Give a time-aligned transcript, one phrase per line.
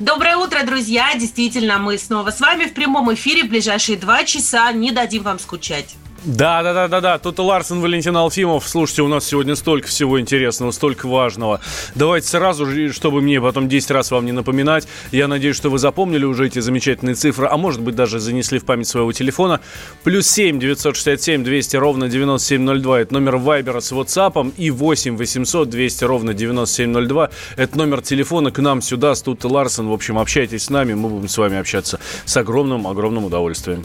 [0.00, 1.12] Доброе утро, друзья!
[1.16, 4.70] Действительно, мы снова с вами в прямом эфире в ближайшие два часа.
[4.70, 5.96] Не дадим вам скучать.
[6.24, 7.18] Да, да, да, да, да.
[7.18, 8.68] Тут Ларсен Валентин Алфимов.
[8.68, 11.60] Слушайте, у нас сегодня столько всего интересного, столько важного.
[11.94, 14.88] Давайте сразу же, чтобы мне потом 10 раз вам не напоминать.
[15.12, 18.64] Я надеюсь, что вы запомнили уже эти замечательные цифры, а может быть даже занесли в
[18.64, 19.60] память своего телефона.
[20.02, 23.00] Плюс 7 967 200 ровно 9702.
[23.00, 24.54] Это номер Вайбера с WhatsApp.
[24.56, 27.30] И 8 800 200 ровно 9702.
[27.56, 29.86] Это номер телефона к нам сюда, с Тут Ларсен.
[29.88, 33.84] В общем, общайтесь с нами, мы будем с вами общаться с огромным-огромным удовольствием.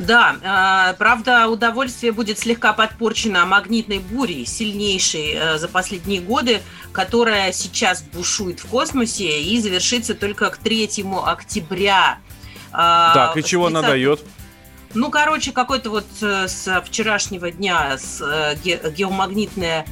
[0.00, 7.52] Да, э, правда, удовольствие будет слегка подпорчено магнитной бурей, сильнейшей э, за последние годы, которая
[7.52, 12.18] сейчас бушует в космосе и завершится только к 3 октября.
[12.72, 14.20] Э, Так, и чего она дает?
[14.94, 19.86] Ну, короче, какой-то вот с вчерашнего дня с, ге- геомагнитное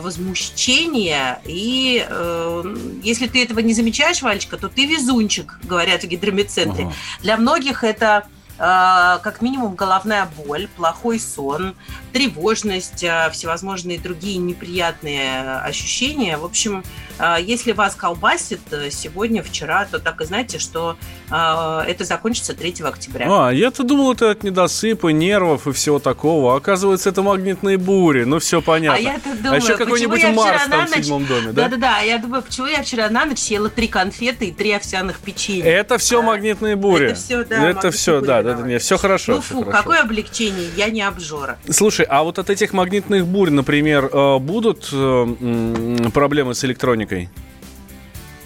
[0.00, 1.40] возмущение.
[1.44, 6.84] И э, если ты этого не замечаешь, Валечка, то ты везунчик, говорят в гидромедцентре.
[6.86, 6.94] Ага.
[7.22, 8.26] Для многих это
[8.60, 11.74] как минимум головная боль, плохой сон,
[12.12, 16.36] тревожность, э, всевозможные другие неприятные ощущения.
[16.36, 20.96] В общем, э, если вас колбасит э, сегодня, вчера, то так и знайте, что
[21.30, 23.26] э, это закончится 3 октября.
[23.28, 26.54] А, я-то думал, это от недосыпа, нервов и всего такого.
[26.54, 28.24] А Оказывается, это магнитные бури.
[28.24, 28.98] Ну, все понятно.
[28.98, 31.68] А я так думаю, еще какой-нибудь Марс там на в ночь- седьмом доме, да?
[31.68, 35.64] Да-да-да, я думаю, почему я вчера на ночь съела три конфеты и три овсяных печенья.
[35.64, 37.06] Это все магнитные бури.
[37.06, 39.36] Это всё, да, Это все, да, да, да, все хорошо.
[39.36, 39.78] ну всё фу, хорошо.
[39.78, 41.58] какое облегчение, я не обжора.
[41.68, 47.09] Слушай, а вот от этих магнитных бурь, например, э, будут э, проблемы с электроникой?
[47.10, 47.49] Ok.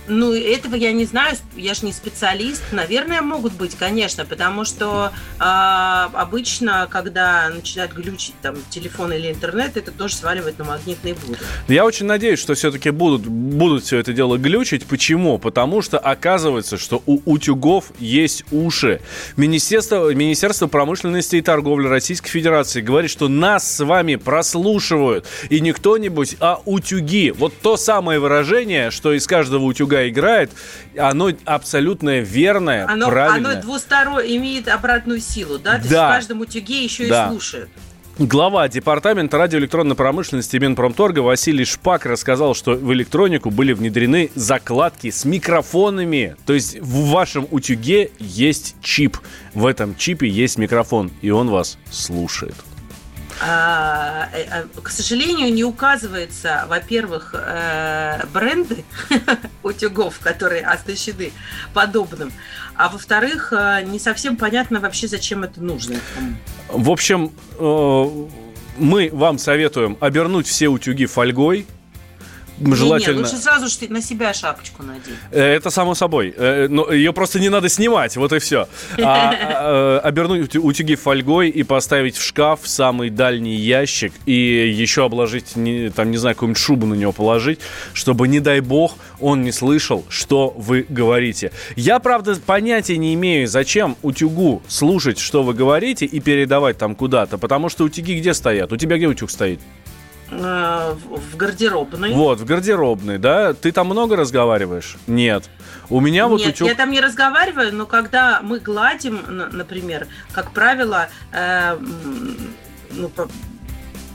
[0.07, 2.63] Ну, этого я не знаю, я же не специалист.
[2.73, 9.77] Наверное, могут быть, конечно, потому что а, обычно, когда начинают глючить там телефон или интернет,
[9.77, 11.39] это тоже сваливает на магнитные бури.
[11.69, 14.85] Я очень надеюсь, что все-таки будут, будут все это дело глючить.
[14.85, 15.39] Почему?
[15.39, 19.01] Потому что оказывается, что у утюгов есть уши.
[19.37, 25.27] Министерство, Министерство промышленности и торговли Российской Федерации говорит, что нас с вами прослушивают.
[25.49, 27.31] И не кто-нибудь, а утюги.
[27.31, 30.51] Вот то самое выражение, что из каждого утюга играет,
[30.99, 33.53] оно абсолютно верное, Оно, правильное.
[33.53, 35.73] оно двусторонне имеет обратную силу, да?
[35.73, 36.09] То есть Да.
[36.09, 37.27] в каждом утюге еще Да.
[37.27, 37.71] и слушают.
[38.17, 45.25] Глава департамента радиоэлектронной промышленности Минпромторга Василий Шпак рассказал, что в электронику были внедрены закладки с
[45.25, 46.37] микрофонами.
[46.47, 49.17] То есть в вашем утюге есть чип.
[49.53, 52.55] В этом чипе есть микрофон, и он вас слушает.
[53.41, 58.85] А, э, а, к сожалению, не указывается, во-первых, э, бренды
[59.63, 61.33] утюгов, которые оснащены
[61.73, 62.33] подобным,
[62.77, 65.97] а во-вторых, э, не совсем понятно вообще, зачем это нужно.
[66.69, 67.33] В общем,
[68.79, 71.67] мы вам советуем обернуть все утюги фольгой.
[72.61, 73.21] Желательно...
[73.23, 75.15] лучше сразу же ты на себя шапочку надень.
[75.31, 76.33] Э, Это само собой.
[76.37, 78.69] Э, Но ее просто не надо снимать, вот и все.
[79.03, 85.05] А, э, обернуть утюги фольгой и поставить в шкаф в самый дальний ящик и еще
[85.05, 87.59] обложить, не- там, не знаю, какую-нибудь шубу на него положить,
[87.93, 91.51] чтобы, не дай бог, он не слышал, что вы говорите.
[91.77, 97.39] Я, правда, понятия не имею, зачем утюгу слушать, что вы говорите, и передавать там куда-то,
[97.39, 98.73] потому что утюги где стоят?
[98.73, 99.61] У тебя где утюг стоит?
[100.43, 102.13] Э, В гардеробной.
[102.13, 103.55] Вот, в гардеробной, да?
[103.55, 104.97] Ты там много разговариваешь?
[105.07, 105.49] Нет.
[105.91, 106.69] У меня вот Нет, утюг...
[106.69, 109.21] я там не разговариваю, но когда мы гладим,
[109.53, 111.77] например, как правило, э,
[112.93, 113.11] ну,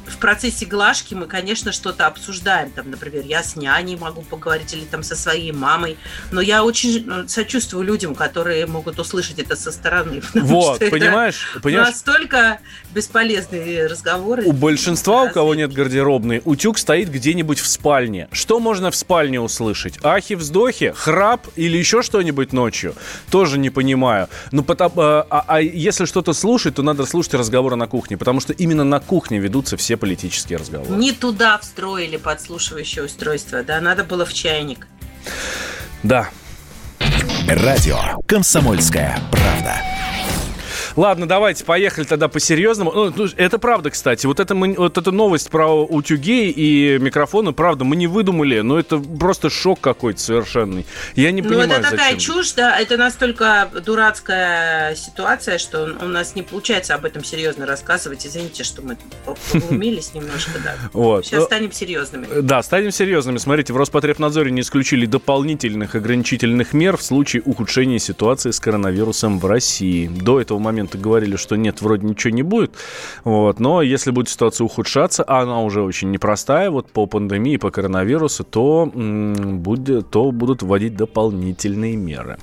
[0.10, 2.72] в процессе глажки мы, конечно, что-то обсуждаем.
[2.72, 5.98] Там, например, я с няней могу поговорить или там со своей мамой.
[6.32, 10.22] Но я очень э, сочувствую людям, которые могут услышать это со стороны.
[10.34, 11.60] потому Вот, понимаешь?
[11.62, 11.88] понимаешь?
[11.90, 12.60] Настолько
[12.92, 14.44] бесполезные разговоры.
[14.46, 18.28] У большинства, у кого нет гардеробной, утюг стоит где-нибудь в спальне.
[18.32, 20.00] Что можно в спальне услышать?
[20.04, 22.96] Ахи, вздохи, храп или еще что-нибудь ночью?
[23.30, 24.28] Тоже не понимаю.
[24.52, 28.40] Ну, потом, а, а- а если что-то слушать, то надо слушать разговоры на кухне, потому
[28.40, 30.96] что именно на кухне ведутся все политические разговоры.
[30.96, 34.88] Не туда встроили подслушивающее устройство, да, надо было в чайник.
[36.04, 36.30] Да.
[37.48, 37.98] Радио
[38.28, 39.89] «Комсомольская правда».
[41.00, 42.92] Ладно, давайте поехали тогда по-серьезному.
[42.92, 44.26] Ну, ну, это правда, кстати.
[44.26, 48.78] Вот, это мы, вот эта новость про утюги и микрофоны, правда, мы не выдумали, но
[48.78, 50.86] это просто шок какой-то совершенный.
[51.16, 52.36] Я не понимаю, Ну, это такая зачем.
[52.36, 58.28] чушь, да, это настолько дурацкая ситуация, что у нас не получается об этом серьезно рассказывать.
[58.28, 58.98] Извините, что мы
[59.54, 60.76] поглумились немножко, да.
[60.92, 61.26] Вот.
[61.26, 62.28] Сейчас станем серьезными.
[62.42, 63.38] Да, станем серьезными.
[63.38, 69.46] Смотрите, в Роспотребнадзоре не исключили дополнительных ограничительных мер в случае ухудшения ситуации с коронавирусом в
[69.46, 70.08] России.
[70.08, 72.72] До этого момента говорили, что нет, вроде ничего не будет.
[73.24, 73.60] Вот.
[73.60, 78.44] Но если будет ситуация ухудшаться, а она уже очень непростая, вот по пандемии, по коронавирусу,
[78.44, 82.38] то, будет, то будут вводить дополнительные меры.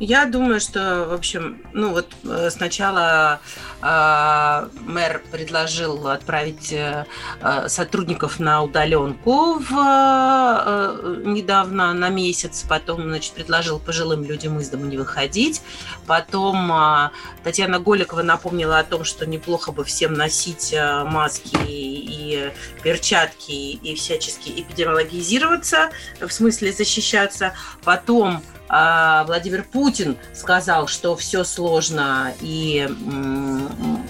[0.00, 3.40] Я думаю, что, в общем, ну вот э, сначала
[3.80, 7.06] э, мэр предложил отправить э,
[7.40, 14.68] э, сотрудников на удаленку в, э, недавно на месяц, потом, значит, предложил пожилым людям из
[14.68, 15.62] дома не выходить,
[16.08, 17.10] потом э,
[17.44, 22.50] Татьяна Голикова напомнила о том, что неплохо бы всем носить э, маски и
[22.82, 27.54] перчатки и всячески эпидемиологизироваться, в смысле защищаться,
[27.84, 32.88] потом Владимир Путин сказал, что все сложно и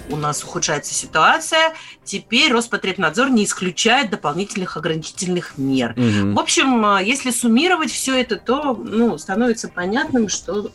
[0.09, 1.73] у нас ухудшается ситуация.
[2.03, 5.91] Теперь Роспотребнадзор не исключает дополнительных ограничительных мер.
[5.91, 6.33] Угу.
[6.33, 10.71] В общем, а, если суммировать все это, то ну, становится понятным, что,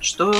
[0.00, 0.34] что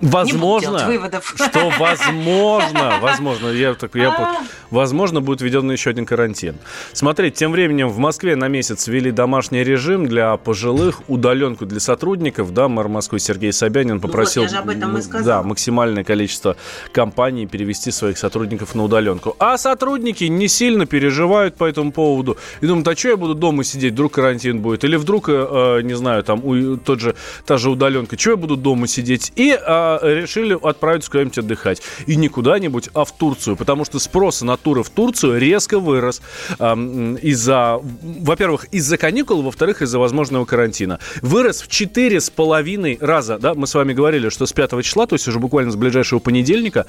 [0.00, 1.34] Возможно, выводов.
[1.36, 4.42] что возможно, возможно, я так я, а.
[4.70, 6.56] возможно будет введен еще один карантин.
[6.92, 12.54] Смотрите, тем временем в Москве на месяц ввели домашний режим для пожилых, удаленку для сотрудников.
[12.54, 16.56] Да, мэр Москвы Сергей Собянин попросил, ну вот, да, максимальное количество
[16.92, 19.36] компаний перевести своих сотрудников на удаленку.
[19.38, 23.64] А сотрудники не сильно переживают по этому поводу и думают, а что я буду дома
[23.64, 27.14] сидеть, вдруг карантин будет, или вдруг, э, не знаю, там у, тот же
[27.44, 31.82] та же удаленка, что я буду дома сидеть и э, решили отправиться куда-нибудь отдыхать.
[32.06, 33.56] И не куда-нибудь, а в Турцию.
[33.56, 36.22] Потому что спрос на туры в Турцию резко вырос.
[36.58, 36.74] Э,
[37.22, 40.98] из-за, во-первых, из-за каникул, во-вторых, из-за возможного карантина.
[41.22, 43.38] Вырос в четыре с половиной раза.
[43.38, 46.18] Да, мы с вами говорили, что с 5 числа, то есть уже буквально с ближайшего
[46.18, 46.86] понедельника,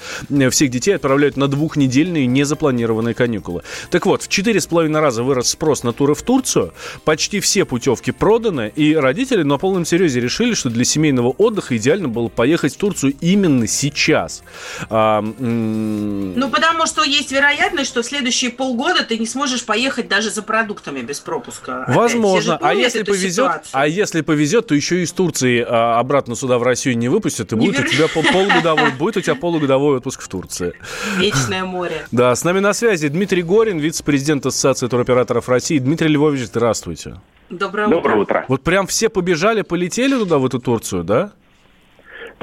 [0.49, 3.63] всех детей отправляют на двухнедельные незапланированные каникулы.
[3.89, 6.73] Так вот, в четыре с половиной раза вырос спрос на туры в Турцию.
[7.05, 8.71] Почти все путевки проданы.
[8.75, 12.90] И родители на полном серьезе решили, что для семейного отдыха идеально было поехать в Турцию
[12.91, 14.43] Турцию именно сейчас?
[14.89, 20.29] А, ну, потому что есть вероятность, что в следующие полгода ты не сможешь поехать даже
[20.29, 21.85] за продуктами без пропуска.
[21.87, 22.57] Возможно.
[22.61, 26.97] А если повезет, а если повезет, то еще из Турции а, обратно сюда в Россию
[26.97, 30.73] не выпустят, и будет у тебя полугодовой, будет у тебя полугодовой отпуск в Турции.
[31.17, 32.05] Вечное море.
[32.11, 35.79] Да, с нами на связи Дмитрий Горин, вице-президент Ассоциации туроператоров России.
[35.79, 37.21] Дмитрий Львович, здравствуйте.
[37.49, 37.95] Доброе утро.
[37.95, 38.45] Доброе утро.
[38.47, 41.31] Вот прям все побежали, полетели туда, в эту Турцию, да?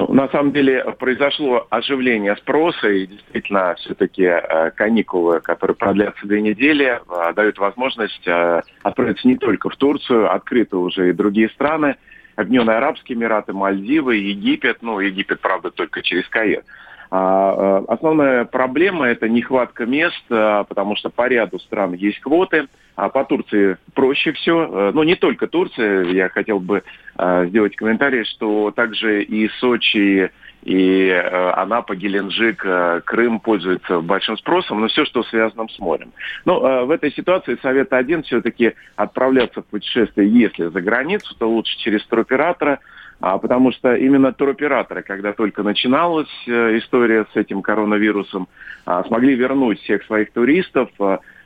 [0.07, 6.99] На самом деле произошло оживление спроса, и действительно все-таки э, каникулы, которые продлятся две недели,
[6.99, 11.97] э, дают возможность э, отправиться не только в Турцию, открыты уже и другие страны,
[12.37, 16.63] Объединенные Арабские Эмираты, Мальдивы, Египет, ну, Египет, правда, только через Каир.
[17.11, 22.67] А, основная проблема– это нехватка мест, потому что по ряду стран есть квоты–
[22.99, 24.67] а по Турции проще все.
[24.69, 26.03] Э, но не только Турция.
[26.03, 26.83] Я хотел бы
[27.17, 30.31] э, сделать комментарий, что также и Сочи,
[30.63, 32.65] и э, Анапа, Геленджик,
[33.05, 36.11] Крым пользуются большим спросом, но все, что связано с морем.
[36.43, 41.77] Но в этой ситуации совет один все-таки отправляться в путешествие, если за границу, то лучше
[41.77, 42.79] через туроператора,
[43.19, 48.47] а, потому что именно туроператоры, когда только начиналась история с этим коронавирусом,
[48.85, 50.89] а, смогли вернуть всех своих туристов,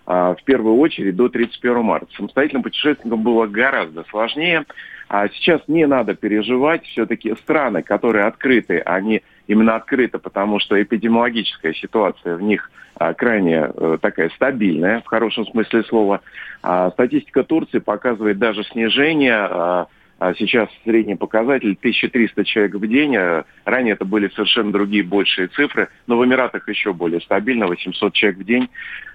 [0.05, 2.07] а, в первую очередь до 31 марта.
[2.15, 4.65] Самостоятельным путешественникам было гораздо сложнее.
[5.07, 6.85] А сейчас не надо переживать.
[6.85, 13.71] Все-таки страны, которые открыты, они именно открыты, потому что эпидемиологическая ситуация в них а, крайне
[13.73, 16.21] э, такая стабильная, в хорошем смысле слова.
[16.61, 19.87] А, статистика Турции показывает даже снижение а
[20.37, 23.15] сейчас средний показатель 1300 человек в день.
[23.17, 28.13] А ранее это были совершенно другие большие цифры, но в Эмиратах еще более стабильно, 800
[28.13, 28.69] человек в день,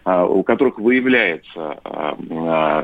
[0.05, 1.79] а, у которых выявляется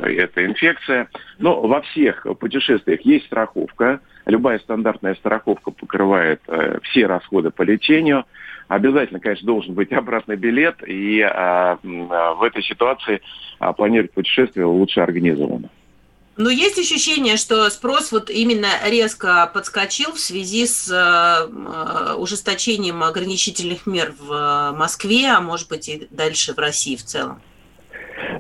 [0.07, 1.09] эта инфекция.
[1.39, 4.01] Но во всех путешествиях есть страховка.
[4.27, 8.25] Любая стандартная страховка покрывает э, все расходы по лечению.
[8.69, 13.21] Обязательно, конечно, должен быть обратный билет, и в этой ситуации
[13.77, 15.69] планировать путешествие лучше организованно.
[16.37, 23.87] Но есть ощущение, что спрос вот именно резко подскочил в связи с э, ужесточением ограничительных
[23.87, 27.41] мер в Москве, а может быть и дальше в России в целом.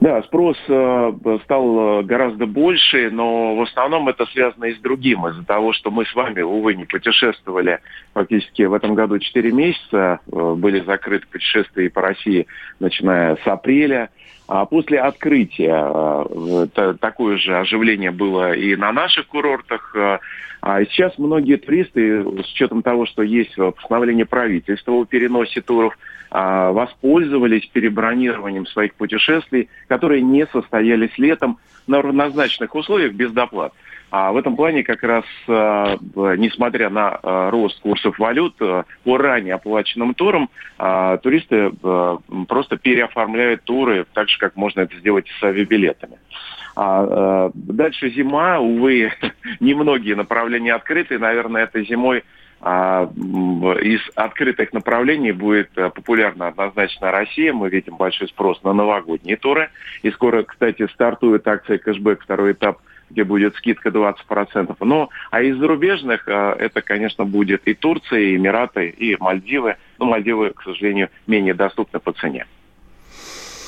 [0.00, 1.12] Да, спрос э,
[1.44, 5.26] стал гораздо больше, но в основном это связано и с другим.
[5.28, 7.80] Из-за того, что мы с вами, увы, не путешествовали
[8.12, 12.46] фактически в этом году 4 месяца, э, были закрыты путешествия по России,
[12.80, 14.10] начиная с апреля.
[14.46, 15.90] А после открытия
[16.76, 19.94] э, такое же оживление было и на наших курортах.
[19.96, 20.18] Э,
[20.60, 25.96] а сейчас многие туристы, с учетом того, что есть постановление правительства о переносе туров,
[26.30, 33.72] э, воспользовались перебронированием своих путешествий, которые не состоялись летом на равнозначных условиях без доплат.
[34.10, 35.96] А в этом плане как раз, э,
[36.36, 41.70] несмотря на э, рост курсов валют, э, по ранее оплаченным турам туристы
[42.48, 46.18] просто переоформляют туры так же, как можно это сделать с авиабилетами.
[46.74, 49.12] А дальше зима, увы,
[49.60, 51.18] немногие направления открыты.
[51.18, 52.24] Наверное, этой зимой
[52.60, 57.52] из открытых направлений будет популярна однозначно Россия.
[57.52, 59.70] Мы видим большой спрос на новогодние туры.
[60.02, 62.78] И скоро, кстати, стартует акция кэшбэк, второй этап–
[63.10, 64.76] где будет скидка 20%.
[64.80, 69.76] Ну, а из зарубежных э, это, конечно, будет и Турция, и Эмираты, и Мальдивы.
[69.98, 72.46] Но Мальдивы, к сожалению, менее доступны по цене.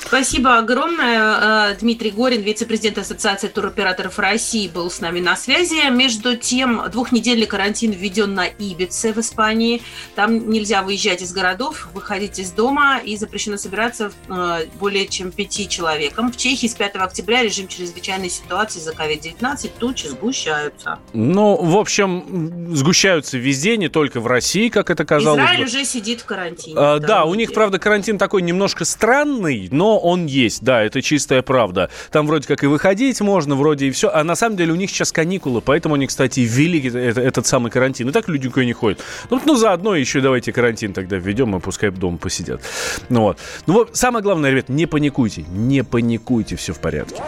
[0.07, 1.71] Спасибо огромное.
[1.71, 5.89] Э, Дмитрий Горин, вице-президент Ассоциации туроператоров России, был с нами на связи.
[5.89, 9.81] Между тем, двухнедельный карантин введен на Ибице в Испании.
[10.15, 15.67] Там нельзя выезжать из городов, выходить из дома и запрещено собираться э, более чем пяти
[15.67, 16.31] человеком.
[16.31, 20.99] В Чехии с 5 октября режим чрезвычайной ситуации за COVID-19 тучи сгущаются.
[21.11, 25.41] Ну, в общем, сгущаются везде, не только в России, как это казалось.
[25.41, 26.75] Израиль уже сидит в карантине.
[26.79, 31.41] А, да, у них, правда, карантин такой немножко странный, но он есть, да, это чистая
[31.41, 31.89] правда.
[32.11, 34.09] Там вроде как и выходить можно, вроде и все.
[34.09, 37.71] А на самом деле у них сейчас каникулы, поэтому они, кстати, ввели этот, этот самый
[37.71, 38.09] карантин.
[38.09, 39.01] И так люди никуда не ходят.
[39.31, 42.61] Ну, ну, заодно еще давайте карантин тогда введем, и пускай дома посидят.
[43.09, 43.39] Ну вот.
[43.65, 45.45] Ну вот, самое главное, ребят, не паникуйте.
[45.49, 47.23] Не паникуйте, все в порядке.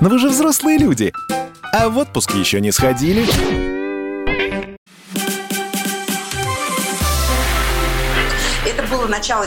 [0.00, 1.12] Но вы же взрослые люди.
[1.72, 3.24] А в отпуск еще не сходили?
[8.66, 9.46] Это было начало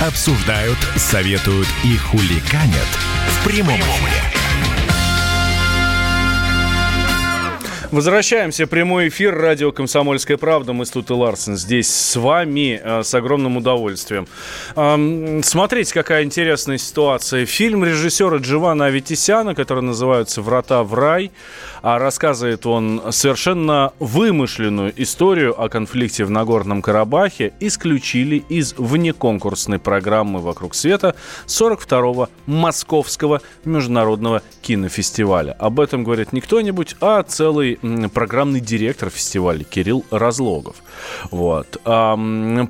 [0.00, 2.88] обсуждают, советуют и хуликанят
[3.26, 4.38] в прямом эфире.
[7.90, 8.66] Возвращаемся.
[8.66, 9.34] Прямой эфир.
[9.34, 10.74] Радио «Комсомольская правда».
[10.74, 14.28] Мы с Тут и Ларсен здесь с вами э, с огромным удовольствием.
[15.42, 17.46] Смотрите, какая интересная ситуация.
[17.46, 21.30] Фильм режиссера Дживана Аветисяна, который называется «Врата в рай»,
[21.82, 30.40] а рассказывает он совершенно вымышленную историю о конфликте в Нагорном Карабахе, исключили из внеконкурсной программы
[30.40, 31.14] «Вокруг света»
[31.46, 35.52] 42-го Московского международного кинофестиваля.
[35.52, 37.78] Об этом говорит не кто-нибудь, а целый
[38.12, 40.76] программный директор фестиваля Кирилл Разлогов.
[41.30, 41.80] Вот.
[41.84, 42.16] А,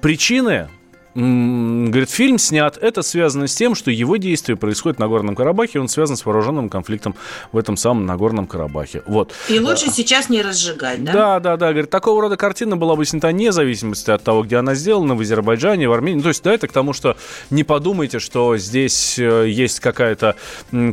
[0.01, 0.69] причины
[1.19, 2.79] Говорит, фильм снят.
[2.81, 5.81] Это связано с тем, что его действие происходит на Горном Карабахе.
[5.81, 7.17] Он связан с вооруженным конфликтом
[7.51, 9.03] в этом самом Нагорном Карабахе.
[9.05, 9.35] Вот.
[9.49, 11.13] И лучше а, сейчас не разжигать, да?
[11.13, 11.71] Да, да, да.
[11.71, 15.21] Говорит, такого рода картина была бы снята вне зависимости от того, где она сделана, в
[15.21, 16.23] Азербайджане, в Армении.
[16.23, 17.17] То есть, да, это к тому, что
[17.51, 20.37] не подумайте, что здесь э, есть какая-то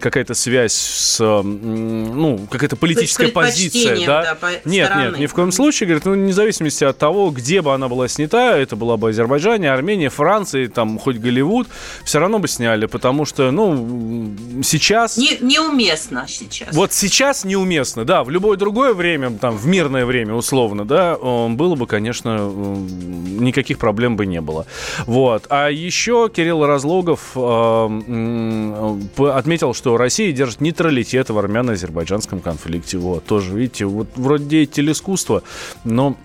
[0.01, 4.23] какая связь с, ну, какая-то политическая позиция, да?
[4.23, 5.09] да по нет, стороны.
[5.09, 5.87] нет, ни в коем случае.
[5.87, 9.71] Говорит, ну, вне зависимости от того, где бы она была снята, это была бы Азербайджане,
[9.71, 11.67] Армения, Франции, там, хоть Голливуд,
[12.03, 15.17] все равно бы сняли, потому что, ну, сейчас...
[15.17, 16.73] Не, неуместно сейчас.
[16.73, 18.23] Вот сейчас неуместно, да.
[18.23, 24.15] В любое другое время, там, в мирное время, условно, да, было бы, конечно, никаких проблем
[24.15, 24.65] бы не было.
[25.05, 25.47] Вот.
[25.49, 32.97] А еще Кирилл Разлогов э, отметил, что Россия держит нейтралитет в армяно-азербайджанском конфликте.
[32.97, 35.43] Вот, тоже, видите, вот вроде деятель искусства,
[35.83, 36.15] но но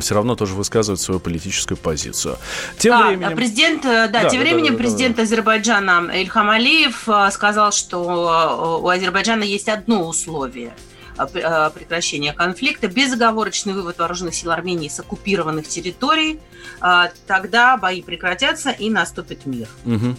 [0.00, 2.38] все равно тоже высказывает свою политическую позицию.
[2.78, 3.36] Тем а, временем...
[3.36, 5.26] Президент, э, да, да тем да, временем да, да, президент да, да.
[5.26, 10.72] Азербайджана Ильхам Алиев э, сказал, что э, у Азербайджана есть одно условие
[11.74, 16.40] прекращения конфликта, безоговорочный вывод вооруженных сил Армении с оккупированных территорий,
[17.26, 19.68] тогда бои прекратятся и наступит мир.
[19.84, 20.16] Угу.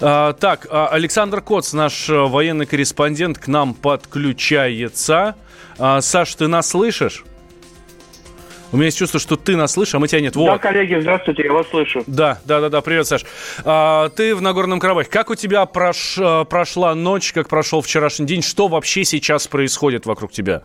[0.00, 5.36] А, так, Александр Коц, наш военный корреспондент, к нам подключается.
[5.78, 7.24] А, Саш, ты нас слышишь?
[8.70, 10.36] У меня есть чувство, что ты нас слышишь, а мы тебя нет.
[10.36, 10.46] Вот.
[10.46, 12.04] Да, коллеги, здравствуйте, я вас слышу.
[12.06, 13.24] Да, да, да, да, привет, Саш.
[13.64, 15.08] А, ты в Нагорном Карабахе.
[15.10, 18.42] Как у тебя прош, э, прошла ночь, как прошел вчерашний день?
[18.42, 20.62] Что вообще сейчас происходит вокруг тебя?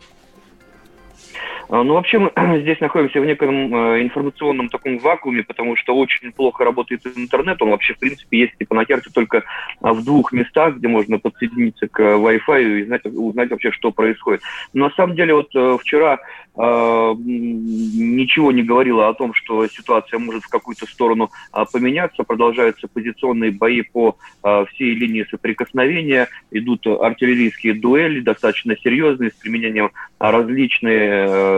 [1.70, 6.32] А, ну, вообще, мы здесь находимся в неком э, информационном таком вакууме, потому что очень
[6.32, 7.62] плохо работает интернет.
[7.62, 9.44] Он вообще, в принципе, есть типа на карте только
[9.82, 14.42] а, в двух местах, где можно подсоединиться к Wi-Fi и знать, узнать вообще, что происходит.
[14.74, 16.20] Но на самом деле, вот э, вчера
[16.56, 22.24] э, ничего не говорило о том, что ситуация может в какую-то сторону э, поменяться.
[22.24, 26.28] Продолжаются позиционные бои по э, всей линии соприкосновения.
[26.52, 31.53] Идут артиллерийские дуэли, достаточно серьезные, с применением различных арти...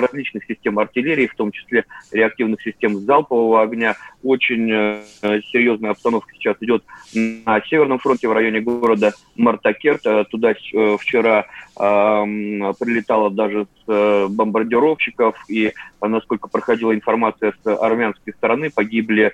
[0.00, 3.96] различных систем артиллерии, в том числе реактивных систем залпового огня.
[4.22, 5.02] Очень э,
[5.50, 10.06] серьезная обстановка сейчас идет на Северном фронте в районе города Мартакерт.
[10.06, 18.68] Э, туда э, вчера прилетало даже с бомбардировщиков, и, насколько проходила информация с армянской стороны,
[18.68, 19.32] погибли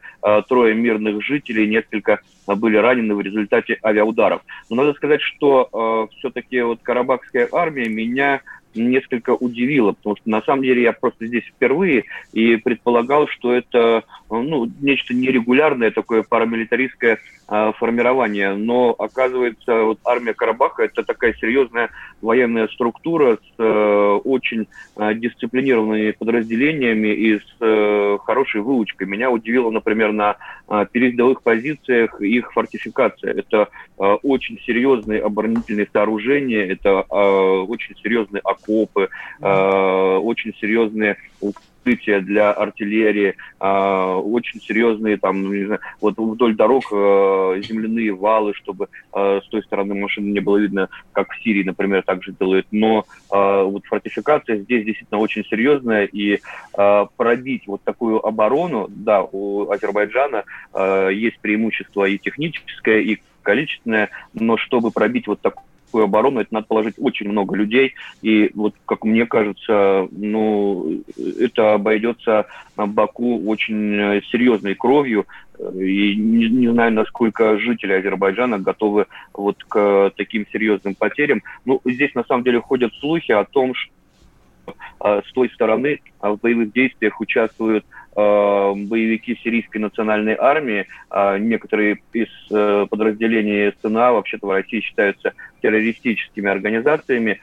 [0.49, 4.43] трое мирных жителей, несколько были ранены в результате авиаударов.
[4.71, 8.41] Но надо сказать, что все-таки вот Карабахская армия меня
[8.79, 14.05] несколько удивило, потому что на самом деле я просто здесь впервые и предполагал, что это
[14.31, 17.19] ну, нечто нерегулярное, такое парамилитаристское
[17.49, 18.55] э, формирование.
[18.55, 26.13] Но оказывается, вот армия Карабаха это такая серьезная военная структура с э, очень э, дисциплинированными
[26.13, 29.07] подразделениями и с э, хорошей выучкой.
[29.07, 30.37] Меня удивило, например, на
[30.69, 33.33] э, передовых позициях их фортификация.
[33.33, 33.69] Это
[33.99, 39.09] э, очень серьезные оборонительные сооружения, это э, очень серьезные окопы,
[39.41, 46.85] э, очень серьезные укрытия для артиллерии, э, очень серьезные там, не знаю, вот вдоль дорог
[46.93, 51.65] э, земляные валы, чтобы э, с той стороны машины не было видно, как в Сирии,
[51.65, 52.67] например, также делают.
[52.71, 56.41] Но э, вот фортификация здесь действительно очень серьезная, и
[56.77, 60.45] э, пробить вот такую оборону, да, у Азербайджана
[60.75, 66.53] э, есть преимущество и техническое, и количественное, но чтобы пробить вот такую такую оборону, это
[66.53, 67.95] надо положить очень много людей.
[68.23, 71.01] И вот, как мне кажется, ну,
[71.41, 75.27] это обойдется Баку очень серьезной кровью.
[75.59, 81.43] И не, не знаю, насколько жители Азербайджана готовы вот к таким серьезным потерям.
[81.65, 83.93] Ну, здесь на самом деле ходят слухи о том, что
[85.01, 90.87] а, с той стороны в боевых действиях участвуют а, боевики сирийской национальной армии.
[91.39, 97.41] Некоторые из э, подразделений СНА вообще-то в России считаются террористическими организациями.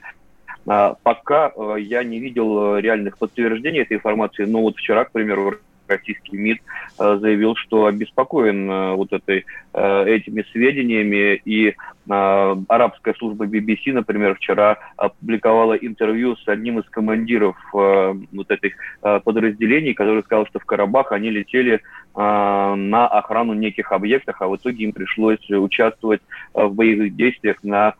[0.65, 5.53] Пока э, я не видел э, реальных подтверждений этой информации, но вот вчера, к примеру,
[5.87, 6.59] российский МИД
[6.99, 11.41] э, заявил, что обеспокоен э, вот этой, э, этими сведениями.
[11.45, 11.75] И
[12.07, 20.21] арабская служба BBC, например, вчера опубликовала интервью с одним из командиров вот этих подразделений, который
[20.21, 21.81] сказал, что в Карабах они летели
[22.13, 26.21] на охрану неких объектов, а в итоге им пришлось участвовать
[26.53, 27.95] в боевых действиях на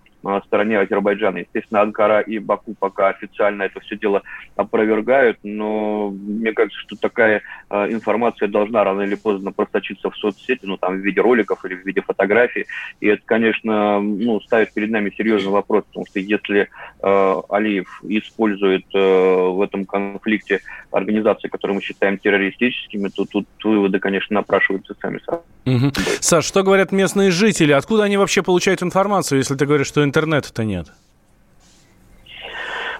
[0.46, 1.40] стороне Азербайджана.
[1.40, 4.24] Естественно, Анкара и Баку пока официально это все дело
[4.56, 10.66] опровергают, но мне кажется, что такая э, информация должна рано или поздно просочиться в соцсети,
[10.66, 12.66] ну там в виде роликов или в виде фотографий.
[13.02, 16.70] И это, конечно, ну, ставит перед нами серьезный вопрос, потому что если
[17.02, 20.62] э, Алиев использует э, в этом конфликте
[20.92, 25.42] организации, которые мы считаем террористическими, то тут выводы, конечно, напрашиваются сами собой.
[25.66, 25.92] Угу.
[26.20, 27.72] Саш, что говорят местные жители?
[27.72, 30.88] Откуда они вообще получают информацию, если ты говоришь, что интернета-то нет?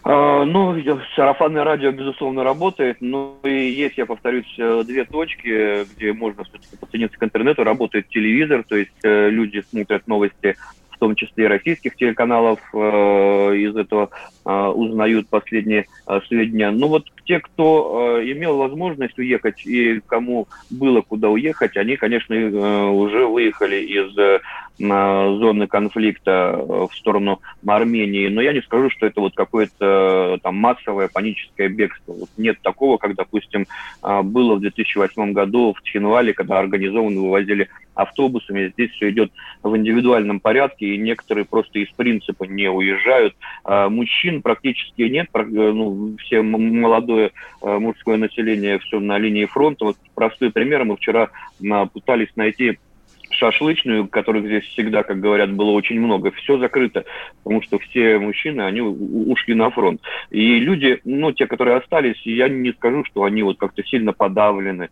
[0.04, 0.76] А, ну,
[1.16, 6.78] сарафанное радио, безусловно, работает, но и есть, я повторюсь, э, две точки, где можно все-таки
[6.78, 7.64] подсоединиться к интернету.
[7.64, 10.58] Работает телевизор, то есть э, люди смотрят новости
[10.92, 12.78] в том числе и российских телеканалов, э,
[13.58, 14.12] из этого
[14.46, 15.88] узнают последние
[16.28, 16.72] сведения.
[16.72, 23.26] Но вот те, кто имел возможность уехать и кому было куда уехать, они, конечно, уже
[23.26, 24.16] выехали из
[24.78, 28.28] зоны конфликта э, в сторону Армении.
[28.28, 32.14] Но я не скажу, что это вот какое-то э, там массовое паническое бегство.
[32.14, 33.68] Вот нет такого, как, допустим,
[34.04, 38.74] э, было в 2008 году в Тхинвале, когда организованно вывозили автобусами.
[38.74, 39.32] Здесь все идет
[39.64, 43.36] в индивидуальном порядке, и некоторые просто из принципа не уезжают.
[43.64, 49.86] Мужчин практически нет, ну, все молодое мужское население все на линии фронта.
[49.86, 51.30] Вот простой пример, мы вчера
[51.94, 52.80] пытались найти
[53.32, 57.06] шашлычную, которых здесь всегда, как говорят, было очень много, все закрыто,
[57.44, 60.02] потому что все мужчины, они ушли на фронт.
[60.30, 64.90] И люди, ну, те, которые остались, я не скажу, что они вот как-то сильно подавлены,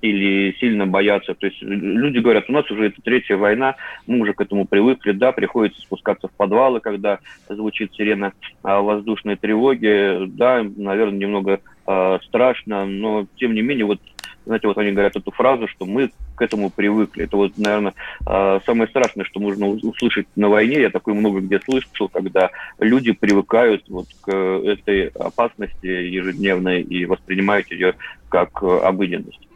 [0.00, 1.34] или сильно боятся.
[1.34, 3.76] То есть люди говорят, у нас уже это третья война,
[4.06, 10.26] мы уже к этому привыкли, да, приходится спускаться в подвалы, когда звучит сирена воздушной тревоги,
[10.26, 14.00] да, наверное, немного э, страшно, но тем не менее вот
[14.46, 17.24] знаете, вот они говорят эту фразу, что мы к этому привыкли.
[17.24, 20.80] Это вот, наверное, а, самое страшное, что можно услышать на войне.
[20.80, 27.70] Я такое много где слышал, когда люди привыкают вот к этой опасности ежедневной и воспринимают
[27.70, 27.94] ее
[28.28, 29.46] как обыденность.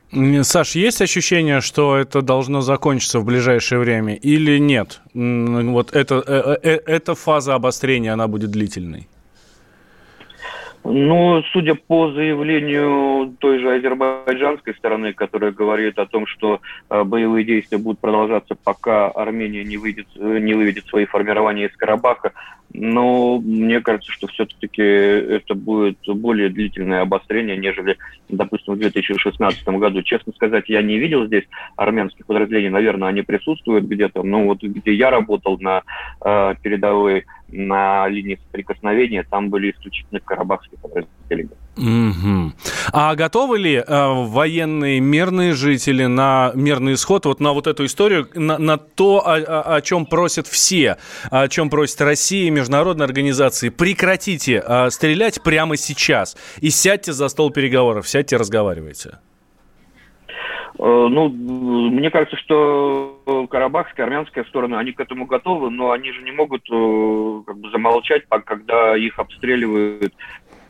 [0.42, 5.00] Саш, есть ощущение, что это должно закончиться в ближайшее время или нет?
[5.14, 9.06] Вот это, э, э, э, эта фаза обострения, она будет длительной?
[10.82, 17.44] Ну, судя по заявлению той же азербайджанской стороны, которая говорит о том, что э, боевые
[17.44, 22.32] действия будут продолжаться, пока Армения не, выйдет, не выведет свои формирования из Карабаха,
[22.72, 27.96] но мне кажется, что все-таки это будет более длительное обострение, нежели,
[28.28, 30.02] допустим, в 2016 году.
[30.02, 31.44] Честно сказать, я не видел здесь
[31.76, 32.70] армянских подразделений.
[32.70, 34.22] Наверное, они присутствуют где-то.
[34.22, 35.82] Но вот где я работал на
[36.24, 41.56] э, передовой на линии соприкосновения, там были исключительно карабахские подразделения.
[41.80, 42.52] Угу.
[42.92, 48.28] А готовы ли э, военные мирные жители на мирный исход, вот на вот эту историю,
[48.34, 50.98] на, на то, о, о, чем просят все,
[51.30, 53.70] о чем просит Россия, международные организации?
[53.70, 59.18] Прекратите э, стрелять прямо сейчас и сядьте за стол переговоров, сядьте, разговаривайте.
[60.80, 66.22] Э, ну, мне кажется, что карабахская, армянская сторона, они к этому готовы, но они же
[66.22, 70.14] не могут э, как бы замолчать, когда их обстреливают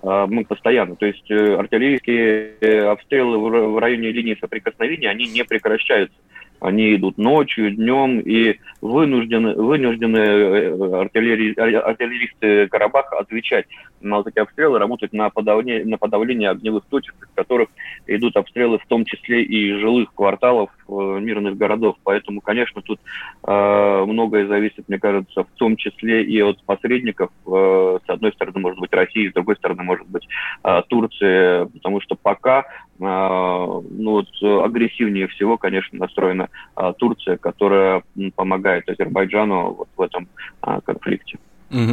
[0.03, 0.97] ну, постоянно.
[0.97, 6.17] То есть артиллерийские обстрелы в районе линии соприкосновения, они не прекращаются.
[6.61, 13.67] Они идут ночью, днем, и вынуждены, вынуждены э, артиллери, артиллеристы Карабаха отвечать
[14.03, 17.71] на вот эти обстрелы, работать на подавление, на подавление огневых точек, из которых
[18.07, 21.97] идут обстрелы в том числе и жилых кварталов э, мирных городов.
[22.05, 23.01] Поэтому, конечно, тут
[23.47, 27.31] э, многое зависит, мне кажется, в том числе и от посредников.
[27.47, 30.27] Э, с одной стороны, может быть, Россия, с другой стороны, может быть,
[30.65, 32.65] э, Турция, потому что пока
[33.03, 38.03] а, ну, вот, агрессивнее всего, конечно, настроена а, Турция, которая
[38.37, 40.29] помогает Азербайджану вот в этом
[40.61, 41.39] а, конфликте.
[41.71, 41.87] А,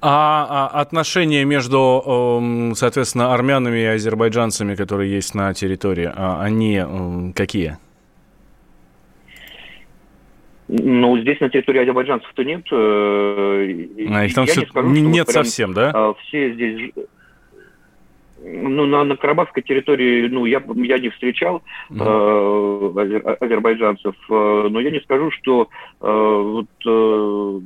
[0.00, 7.76] а отношения между, соответственно, армянами и азербайджанцами, которые есть на территории, они какие?
[10.72, 12.64] Ну, здесь на территории азербайджанцев-то нет.
[12.70, 14.60] Э, а их там все...
[14.60, 16.14] не скажу, нет совсем, да?
[16.26, 16.92] Все здесь
[18.42, 21.94] ну, на, на карабахской территории, ну, я, я не встречал э,
[23.40, 25.68] азербайджанцев, э, но я не скажу, что
[26.00, 27.60] э, вот, э,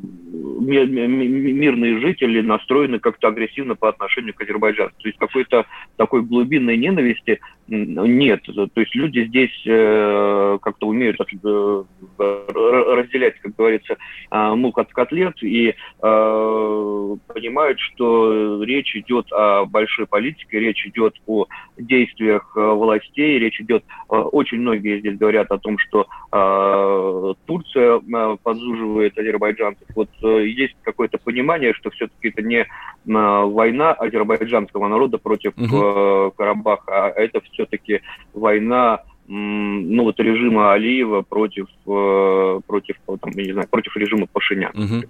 [0.60, 4.98] ми, ми, мирные жители настроены как-то агрессивно по отношению к азербайджанцам.
[5.00, 8.42] То есть какой-то такой глубинной ненависти нет.
[8.44, 11.84] То есть люди здесь э, как-то умеют э,
[12.18, 13.96] разделять, как говорится,
[14.30, 21.46] э, мух от котлет и понимают, что речь идет о большой политике, речь идет о
[21.76, 26.06] действиях властей, речь идет, очень многие здесь говорят о том, что
[27.46, 28.00] Турция
[28.42, 29.86] подзуживает азербайджанцев.
[29.94, 32.66] Вот есть какое-то понимание, что все-таки это не
[33.04, 36.32] война азербайджанского народа против угу.
[36.36, 43.68] Карабаха, а это все-таки война ну вот режима Алиева против против там, я не знаю
[43.70, 44.74] против режима Пашиняна.
[44.74, 45.04] Угу.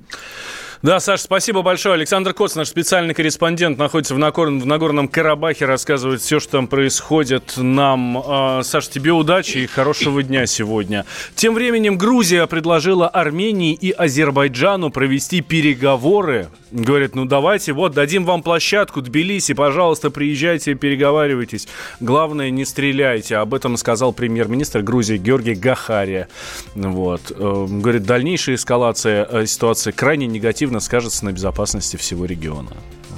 [0.84, 1.94] Да, Саш, спасибо большое.
[1.94, 6.66] Александр Коц, наш специальный корреспондент, находится в, Нагорном, в Нагорном Карабахе, рассказывает все, что там
[6.66, 8.22] происходит нам.
[8.22, 11.06] А, Саш, тебе удачи и хорошего дня сегодня.
[11.36, 16.50] Тем временем Грузия предложила Армении и Азербайджану провести переговоры.
[16.70, 21.66] Говорит, ну давайте, вот, дадим вам площадку, Тбилиси, пожалуйста, приезжайте, переговаривайтесь.
[22.00, 23.36] Главное, не стреляйте.
[23.36, 26.28] Об этом сказал премьер-министр Грузии Георгий Гахария.
[26.74, 27.30] Вот.
[27.30, 32.70] Э, говорит, дальнейшая эскалация э, ситуации крайне негативна негативно скажется на безопасности всего региона.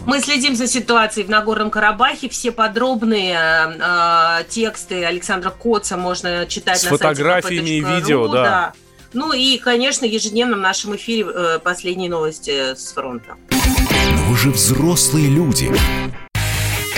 [0.06, 2.28] Мы следим за ситуацией в Нагорном Карабахе.
[2.28, 8.42] Все подробные э, тексты Александра Коца можно читать С на фотографиями и видео, да.
[8.42, 8.72] да.
[9.12, 13.36] Ну и, конечно, ежедневно в нашем эфире э, последние новости с фронта.
[13.50, 15.72] Но вы же взрослые люди.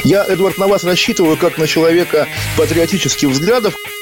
[0.04, 3.74] Я, Эдвард, на вас рассчитываю как на человека патриотических взглядов.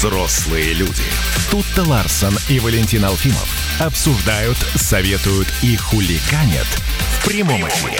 [0.00, 1.02] Взрослые люди.
[1.50, 3.46] Тут-то Ларсон и Валентин Алфимов
[3.78, 7.98] обсуждают, советуют и хуликанят в прямом эфире.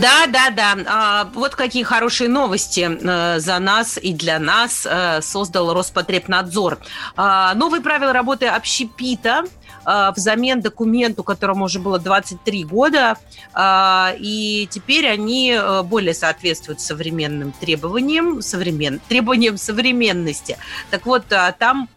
[0.00, 0.76] Да, да, да.
[0.86, 6.78] А, вот какие хорошие новости э, за нас и для нас э, создал Роспотребнадзор.
[7.14, 9.44] А, новые правила работы общепита
[9.84, 13.16] взамен документу, которому уже было 23 года,
[13.52, 19.00] а, и теперь они э, более соответствуют современным требованиям, современ...
[19.08, 20.56] требованиям современности.
[20.90, 21.88] Так вот, а, там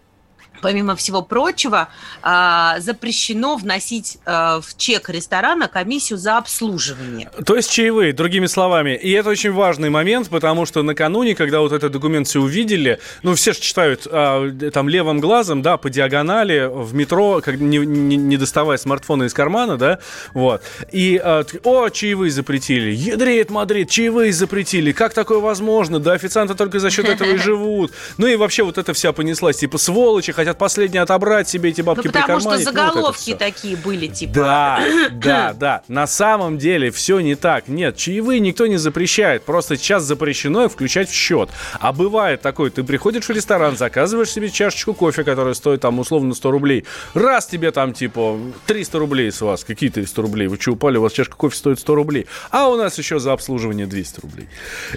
[0.61, 1.89] помимо всего прочего,
[2.21, 7.29] а, запрещено вносить а, в чек ресторана комиссию за обслуживание.
[7.45, 8.95] То есть чаевые, другими словами.
[8.95, 13.35] И это очень важный момент, потому что накануне, когда вот этот документ все увидели, ну,
[13.35, 18.17] все же читают а, там левым глазом, да, по диагонали, в метро, как, не, не,
[18.17, 19.99] не доставая смартфона из кармана, да,
[20.33, 20.61] вот.
[20.91, 22.91] И, о, чаевые запретили.
[22.91, 24.91] Ядрит Мадрид, чаевые запретили.
[24.91, 25.99] Как такое возможно?
[25.99, 27.91] Да, официанты только за счет этого и живут.
[28.17, 29.57] Ну и вообще вот это вся понеслась.
[29.57, 33.75] Типа, сволочи, хотят последние отобрать себе эти бабки ну, потому что заголовки ну, вот такие
[33.75, 34.33] были, типа.
[34.33, 34.79] Да,
[35.11, 35.81] да, да.
[35.87, 37.67] На самом деле все не так.
[37.67, 39.43] Нет, чаевые никто не запрещает.
[39.43, 41.49] Просто сейчас запрещено их включать в счет.
[41.79, 46.33] А бывает такое, ты приходишь в ресторан, заказываешь себе чашечку кофе, которая стоит там условно
[46.33, 46.85] 100 рублей.
[47.13, 49.63] Раз тебе там типа 300 рублей с вас.
[49.63, 50.47] Какие 300 рублей?
[50.47, 50.97] Вы что, упали?
[50.97, 52.27] У вас чашка кофе стоит 100 рублей.
[52.51, 54.47] А у нас еще за обслуживание 200 рублей.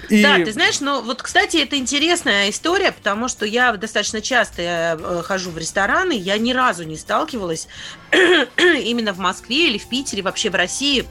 [0.09, 0.23] И...
[0.23, 5.21] Да, ты знаешь, ну вот, кстати, это интересная история, потому что я достаточно часто э,
[5.41, 7.67] хожу в рестораны, я ни разу не сталкивалась
[8.11, 11.05] именно в Москве или в Питере, вообще в России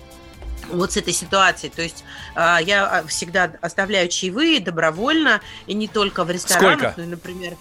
[0.68, 1.72] вот с этой ситуацией.
[1.74, 2.04] То есть
[2.36, 6.94] а, я а, всегда оставляю чаевые добровольно, и не только в ресторанах, Сколько?
[6.98, 7.56] но и, например,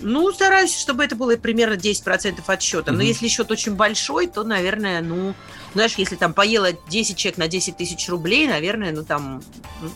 [0.00, 2.92] ну, стараюсь, чтобы это было примерно 10% от счета.
[2.92, 5.34] Но если счет очень большой, то, наверное, ну,
[5.74, 9.42] знаешь, если там поела 10 человек на 10 тысяч рублей, наверное, ну, там,
[9.82, 9.90] ну,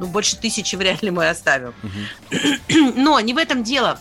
[0.00, 1.72] ну больше тысячи вряд ли мы оставим.
[2.96, 4.00] Но не в этом дело.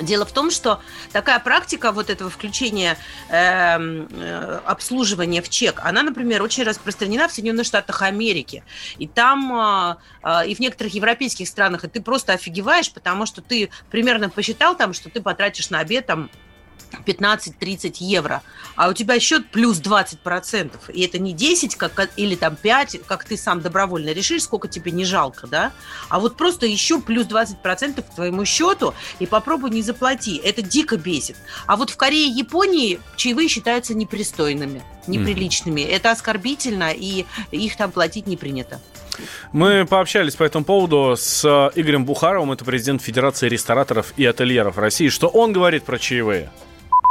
[0.00, 0.80] Дело в том, что
[1.12, 2.96] такая практика вот этого включения
[3.28, 8.64] эм, э, обслуживания в чек, она, например, очень распространена в Соединенных Штатах Америки.
[8.98, 13.42] И там, э, э, и в некоторых европейских странах, и ты просто офигеваешь, потому что
[13.42, 16.30] ты примерно посчитал там, что ты потратишь на обед там
[17.06, 18.42] 15-30 евро,
[18.76, 23.24] а у тебя счет плюс 20%, и это не 10 как, или там 5, как
[23.24, 25.72] ты сам добровольно решишь, сколько тебе не жалко, да,
[26.08, 30.96] а вот просто еще плюс 20% к твоему счету, и попробуй не заплати, это дико
[30.96, 31.36] бесит.
[31.66, 35.90] А вот в Корее и Японии чаевые считаются непристойными, неприличными, mm.
[35.90, 38.80] это оскорбительно, и их там платить не принято.
[39.52, 45.08] Мы пообщались по этому поводу с Игорем Бухаровым, это президент Федерации рестораторов и ательеров России.
[45.08, 46.50] Что он говорит про чаевые?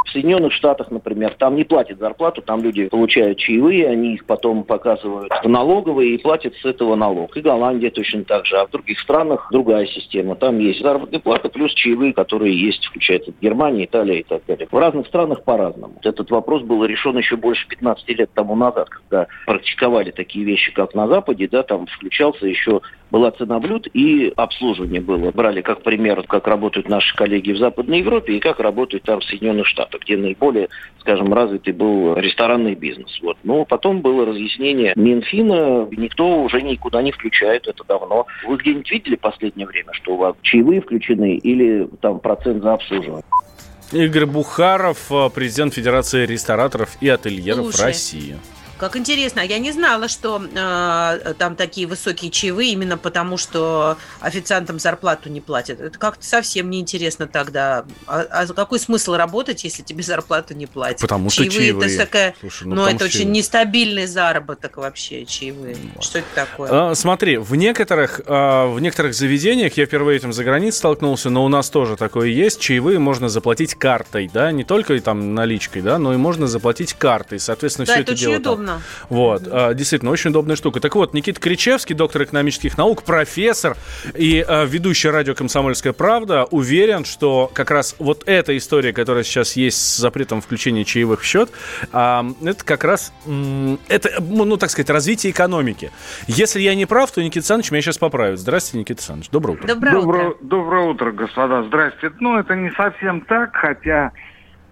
[0.04, 4.64] В Соединенных Штатах, например, там не платят зарплату, там люди получают чаевые, они их потом
[4.64, 7.36] показывают в налоговые и платят с этого налог.
[7.36, 10.34] И Голландия точно так же, а в других странах другая система.
[10.34, 14.68] Там есть заработная плата плюс чаевые, которые есть, включается Германия, Италия и так далее.
[14.70, 15.94] В разных странах по-разному.
[16.02, 20.94] Этот вопрос был решен еще больше 15 лет тому назад, когда практиковали такие вещи, как
[20.94, 22.80] на Западе, да, там включался еще
[23.12, 25.30] была цена блюд и обслуживание было.
[25.30, 29.24] Брали как пример, как работают наши коллеги в Западной Европе и как работают там в
[29.24, 30.68] Соединенных Штатах, где наиболее,
[31.00, 33.18] скажем, развитый был ресторанный бизнес.
[33.22, 33.36] Вот.
[33.42, 38.26] Но потом было разъяснение Минфина, никто уже никуда не включает, это давно.
[38.46, 42.74] Вы где-нибудь видели в последнее время, что у вас чаевые включены или там процент за
[42.74, 43.24] обслуживание?
[43.92, 48.36] Игорь Бухаров, президент Федерации рестораторов и ательеров Слушай, России.
[48.82, 54.80] Как интересно, я не знала, что э, там такие высокие чаевые именно потому, что официантам
[54.80, 55.80] зарплату не платят.
[55.80, 57.84] Это как-то совсем неинтересно тогда.
[58.08, 61.00] А, а какой смысл работать, если тебе зарплату не платят?
[61.00, 61.68] Потому что чаевые.
[61.68, 61.94] чаевые.
[61.94, 63.36] Это такая, Слушай, ну, ну это очень чаевые.
[63.36, 65.76] нестабильный заработок вообще, чаевые.
[65.94, 66.02] Вот.
[66.02, 66.90] Что это такое?
[66.90, 71.44] А, смотри, в некоторых, а, в некоторых заведениях, я впервые этим за границей столкнулся, но
[71.44, 75.98] у нас тоже такое есть, чаевые можно заплатить картой, да, не только там наличкой, да,
[75.98, 77.38] но и можно заплатить картой.
[77.38, 78.71] Соответственно, да, все это, это дело удобно.
[78.71, 78.71] Там,
[79.08, 79.74] вот, mm-hmm.
[79.74, 80.80] действительно, очень удобная штука.
[80.80, 83.76] Так вот, Никита Кричевский, доктор экономических наук, профессор
[84.14, 89.56] и а, ведущий радио «Комсомольская правда», уверен, что как раз вот эта история, которая сейчас
[89.56, 91.50] есть с запретом включения чаевых в счет,
[91.92, 93.12] это как раз,
[93.88, 95.90] это, ну, так сказать, развитие экономики.
[96.26, 98.38] Если я не прав, то Никита Александрович меня сейчас поправит.
[98.38, 99.30] Здравствуйте, Никита Александрович.
[99.30, 99.66] Доброе утро.
[99.68, 100.02] Доброе утро.
[100.02, 101.62] Доброе, доброе утро, господа.
[101.64, 102.12] Здрасте.
[102.20, 104.12] Ну, это не совсем так, хотя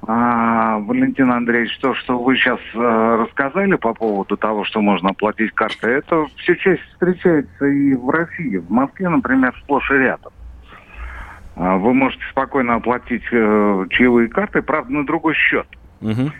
[0.07, 5.53] а, Валентин Андреевич, то, что вы сейчас а, рассказали по поводу того, что можно оплатить
[5.53, 8.57] картой, это все чаще встречается и в России.
[8.57, 10.33] В Москве, например, сплошь и рядом.
[11.57, 15.67] А, вы можете спокойно оплатить а, чаевые карты, правда, на другой счет.
[16.01, 16.31] Угу.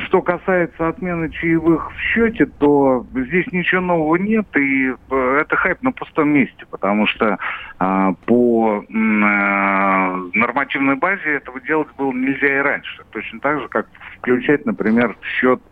[0.00, 5.80] Что касается отмены чаевых в счете, то здесь ничего нового нет, и э, это хайп
[5.82, 7.38] на пустом месте, потому что
[7.78, 13.04] а, по а, нормативной базе этого делать было нельзя и раньше.
[13.12, 13.86] Точно так же, как
[14.18, 15.62] включать, например, в счет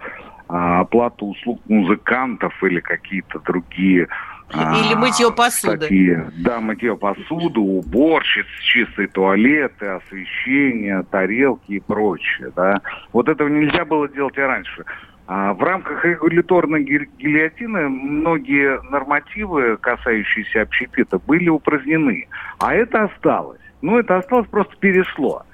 [0.49, 4.07] а, оплату услуг музыкантов или какие-то другие
[4.55, 5.79] или а, мытье посуды.
[5.79, 12.53] Такие, да, мытье посуды, уборщиц, чистые туалеты, освещение, тарелки и прочее.
[12.55, 12.81] Да.
[13.13, 14.85] Вот этого нельзя было делать и раньше.
[15.27, 22.29] А в рамках регуляторной гильотины многие нормативы, касающиеся общепита, были упразднены.
[22.59, 23.61] А это осталось.
[23.81, 25.45] Ну, это осталось, просто перешло.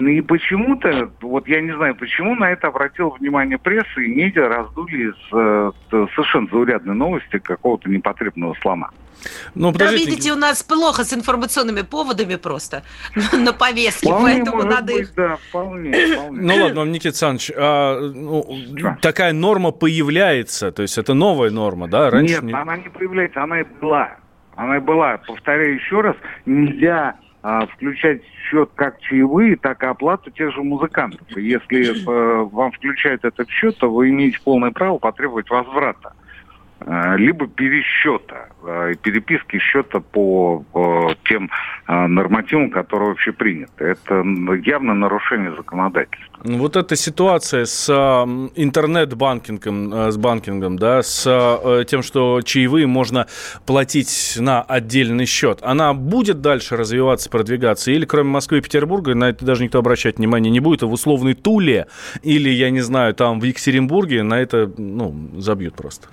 [0.00, 5.10] И почему-то, вот я не знаю, почему на это обратил внимание пресса, и медиа раздули
[5.10, 8.90] из э, совершенно заурядной новости какого-то непотребного слома.
[9.54, 12.84] Ну, да, видите, у нас плохо с информационными поводами просто
[13.32, 15.14] на повестке, вполне поэтому надо быть, их...
[15.14, 16.40] Да, вполне, вполне.
[16.40, 22.10] Ну ладно, Никита Александрович, а, ну, такая норма появляется, то есть это новая норма, да?
[22.10, 22.52] Раньше Нет, не...
[22.54, 24.16] она не появляется, она и была.
[24.56, 25.18] Она и была.
[25.18, 31.26] Повторяю еще раз, нельзя а, включать счет как чаевые, так и оплату тех же музыкантов.
[31.36, 36.14] Если э, вам включают этот счет, то вы имеете полное право потребовать возврата
[37.16, 41.50] либо пересчета, э, переписки счета по, по тем
[41.86, 43.84] э, нормативам, которые вообще приняты.
[43.84, 44.24] Это
[44.64, 46.40] явно нарушение законодательства.
[46.44, 47.88] Ну, вот эта ситуация с
[48.56, 53.26] интернет-банкингом, с банкингом, да, с тем, что чаевые можно
[53.64, 57.92] платить на отдельный счет, она будет дальше развиваться, продвигаться?
[57.92, 60.92] Или кроме Москвы и Петербурга на это даже никто обращать внимания не будет, а в
[60.92, 61.86] условной Туле
[62.22, 66.08] или, я не знаю, там в Екатеринбурге на это, ну, забьют просто?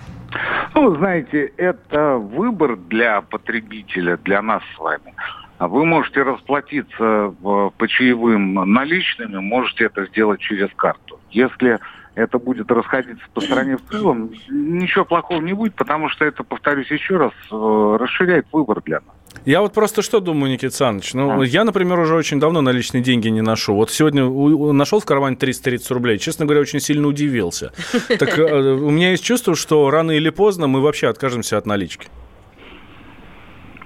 [0.74, 5.14] Ну, знаете, это выбор для потребителя, для нас с вами.
[5.58, 11.18] Вы можете расплатиться по чаевым наличными, можете это сделать через карту.
[11.30, 11.78] Если
[12.14, 16.90] это будет расходиться по стране в целом, ничего плохого не будет, потому что это, повторюсь
[16.90, 19.19] еще раз, э, расширяет выбор для нас.
[19.44, 21.14] Я вот просто что думаю, Никита Александрович.
[21.14, 21.44] Ну, а?
[21.44, 23.74] я, например, уже очень давно наличные деньги не ношу.
[23.74, 24.24] Вот сегодня
[24.72, 26.18] нашел в кармане 330 рублей.
[26.18, 27.72] Честно говоря, очень сильно удивился.
[28.18, 32.08] Так э, у меня есть чувство, что рано или поздно мы вообще откажемся от налички.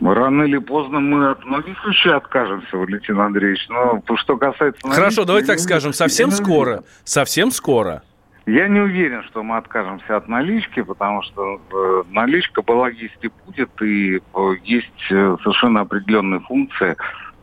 [0.01, 3.67] Рано или поздно мы от многих вещей откажемся, Валентин Андреевич.
[3.69, 4.87] Но что касается...
[4.89, 6.85] Хорошо, давайте так скажем, совсем скоро.
[7.05, 8.03] Совсем скоро.
[8.47, 13.31] Я не уверен, что мы откажемся от налички, потому что э, наличка была, есть и
[13.47, 16.97] будет, и э, есть э, совершенно определенные функции,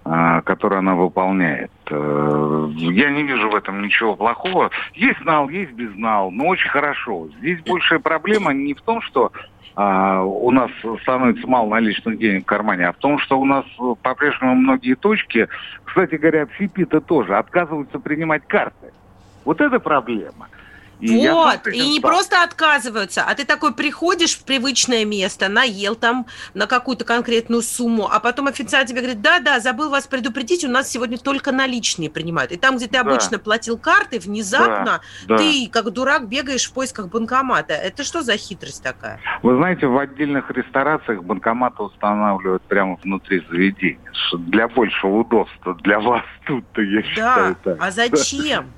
[0.04, 1.70] которые она выполняет.
[1.92, 4.72] Я не вижу в этом ничего плохого.
[4.96, 7.28] Есть нал, есть без нал, но очень хорошо.
[7.38, 9.32] Здесь большая проблема не в том, что
[9.76, 10.72] а, у нас
[11.04, 13.64] становится мало наличных денег в кармане, а в том, что у нас
[14.02, 15.48] по-прежнему многие точки,
[15.86, 18.92] кстати говоря, СИПИ-то тоже отказываются принимать карты.
[19.46, 20.48] Вот это проблема.
[21.02, 26.28] И вот, и не просто отказываются, а ты такой приходишь в привычное место, наел там
[26.54, 30.90] на какую-то конкретную сумму, а потом официант тебе говорит, да-да, забыл вас предупредить, у нас
[30.90, 32.52] сегодня только наличные принимают.
[32.52, 33.02] И там, где ты да.
[33.02, 35.72] обычно платил карты, внезапно да, ты, да.
[35.72, 37.74] как дурак, бегаешь в поисках банкомата.
[37.74, 39.20] Это что за хитрость такая?
[39.42, 44.00] Вы знаете, в отдельных ресторациях банкоматы устанавливают прямо внутри заведения.
[44.34, 45.76] Для большего удобства.
[45.76, 47.78] Для вас тут-то, я да, считаю так.
[47.80, 48.72] а зачем?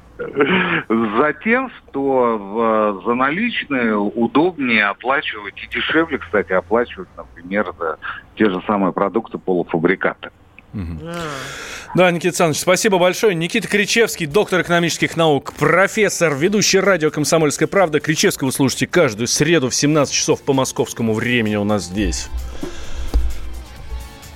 [1.20, 7.98] Затем, что за наличные удобнее оплачивать и дешевле, кстати, оплачивать, например, за
[8.36, 10.30] те же самые продукты полуфабрикаты.
[10.74, 13.36] Да, Никита Александрович, спасибо большое.
[13.36, 18.00] Никита Кричевский, доктор экономических наук, профессор, ведущий радио «Комсомольская правда».
[18.00, 22.30] Кричевского вы слушаете каждую среду в 17 часов по московскому времени у нас здесь.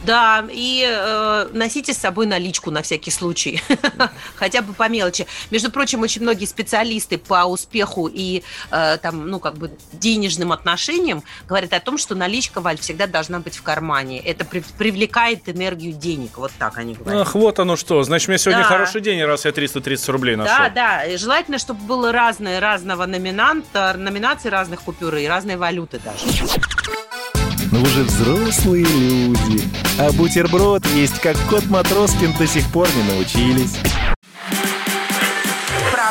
[0.07, 3.61] Да, и э, носите с собой наличку на всякий случай,
[4.35, 5.27] хотя бы по мелочи.
[5.51, 11.23] Между прочим, очень многие специалисты по успеху и э, там, ну, как бы денежным отношениям
[11.45, 14.19] говорят о том, что наличка, Валь, всегда должна быть в кармане.
[14.19, 16.37] Это при- привлекает энергию денег.
[16.37, 17.27] Вот так они говорят.
[17.27, 18.01] Ах, вот оно что.
[18.03, 18.69] Значит, у меня сегодня да.
[18.69, 20.55] хороший день, раз я 330 рублей нашел.
[20.57, 21.03] Да, да.
[21.03, 26.25] И желательно, чтобы было разное, разного номинанта, номинации разных купюр и разной валюты даже.
[27.71, 29.63] Но вы же взрослые люди.
[29.99, 33.73] А бутерброд есть как кот Матроскин до сих пор не научились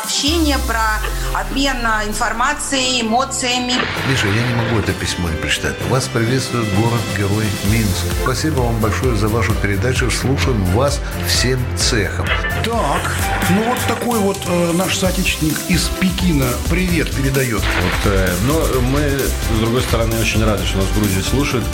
[0.07, 0.99] общение, про
[1.39, 3.73] обмен информацией, эмоциями.
[4.09, 5.75] Миша, я не могу это письмо не прочитать.
[5.89, 8.05] Вас приветствует город-герой Минск.
[8.23, 10.09] Спасибо вам большое за вашу передачу.
[10.09, 12.27] Слушаем вас всем цехом.
[12.63, 13.15] Так,
[13.51, 17.61] ну вот такой вот э, наш соотечественник из Пекина привет передает.
[17.61, 21.65] Вот, э, но мы, с другой стороны, очень рады, что нас в Грузии слушают.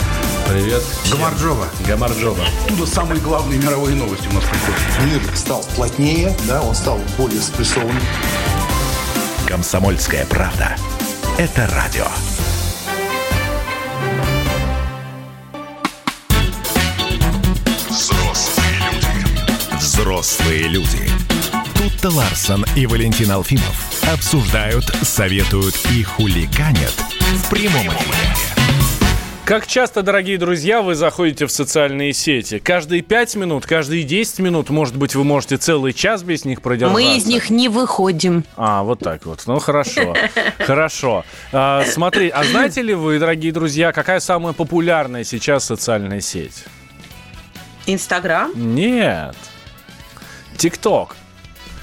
[0.48, 0.82] Привет.
[1.04, 1.18] Всем.
[1.18, 1.66] Гамарджоба.
[1.88, 2.44] Гамарджоба.
[2.66, 4.80] Оттуда самые главные мировые новости у нас приходят.
[5.10, 8.02] Мир стал плотнее, да, он стал более спрессованным.
[9.46, 10.74] Комсомольская правда.
[11.38, 12.06] Это радио.
[17.90, 19.78] Взрослые люди.
[19.78, 21.10] Взрослые люди.
[21.76, 26.94] Тут-то Ларсон и Валентин Алфимов обсуждают, советуют и хулиганят
[27.44, 28.63] в прямом эфире.
[29.46, 32.58] Как часто, дорогие друзья, вы заходите в социальные сети?
[32.58, 36.94] Каждые 5 минут, каждые 10 минут, может быть, вы можете целый час без них продержаться?
[36.94, 38.44] Мы из них не выходим.
[38.56, 39.42] А, вот так вот.
[39.46, 40.14] Ну, хорошо.
[40.58, 41.26] Хорошо.
[41.52, 46.64] А, смотри, а знаете ли вы, дорогие друзья, какая самая популярная сейчас социальная сеть?
[47.86, 48.50] Инстаграм?
[48.54, 49.36] Нет.
[50.56, 51.16] ТикТок.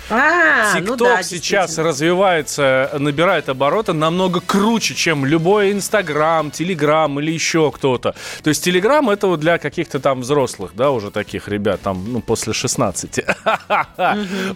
[0.09, 7.31] А, ТикТок ну да, сейчас развивается, набирает обороты намного круче, чем любой Инстаграм, Телеграм или
[7.31, 8.15] еще кто-то.
[8.43, 12.21] То есть Телеграм это вот для каких-то там взрослых, да, уже таких ребят, там, ну,
[12.21, 13.21] после 16.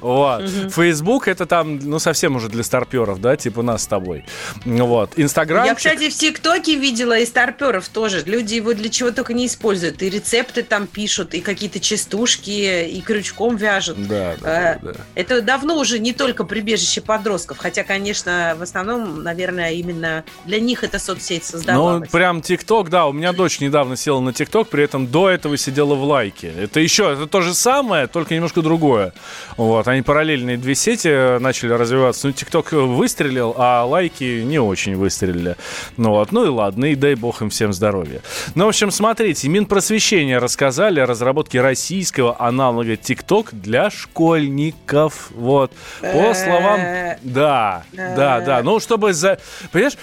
[0.02, 0.50] Вот.
[0.72, 4.26] Фейсбук это там, ну, совсем уже для старперов, да, типа нас с тобой.
[4.66, 5.12] Вот.
[5.16, 5.66] Инстаграм...
[5.66, 8.24] Я, кстати, в ТикТоке видела и старперов тоже.
[8.26, 10.02] Люди его для чего только не используют.
[10.02, 14.08] И рецепты там пишут, и какие-то частушки, и крючком вяжут.
[14.08, 14.78] Да, Э,
[15.16, 20.84] Это давно уже не только прибежище подростков, хотя, конечно, в основном, наверное, именно для них
[20.84, 22.10] эта соцсеть Ну, создавалась.
[22.10, 25.96] прям ТикТок, да, у меня дочь недавно села на ТикТок, при этом до этого сидела
[25.96, 26.52] в лайке.
[26.60, 29.14] Это еще, это то же самое, только немножко другое.
[29.58, 32.28] Вот, они параллельные две сети э, начали развиваться.
[32.28, 35.56] Ну, ТикТок выстрелил, а лайки не очень выстрелили.
[35.98, 38.22] Ну вот, ну и ладно, и дай бог им всем здоровья.
[38.56, 45.25] Ну, в общем, смотрите, Минпросвещение рассказали о разработке российского аналога ТикТок для школьников.
[45.32, 45.72] Вот,
[46.02, 46.80] по словам...
[47.22, 48.62] Да, да, да.
[48.64, 49.40] Ну, чтобы за...
[49.72, 49.98] Понимаешь,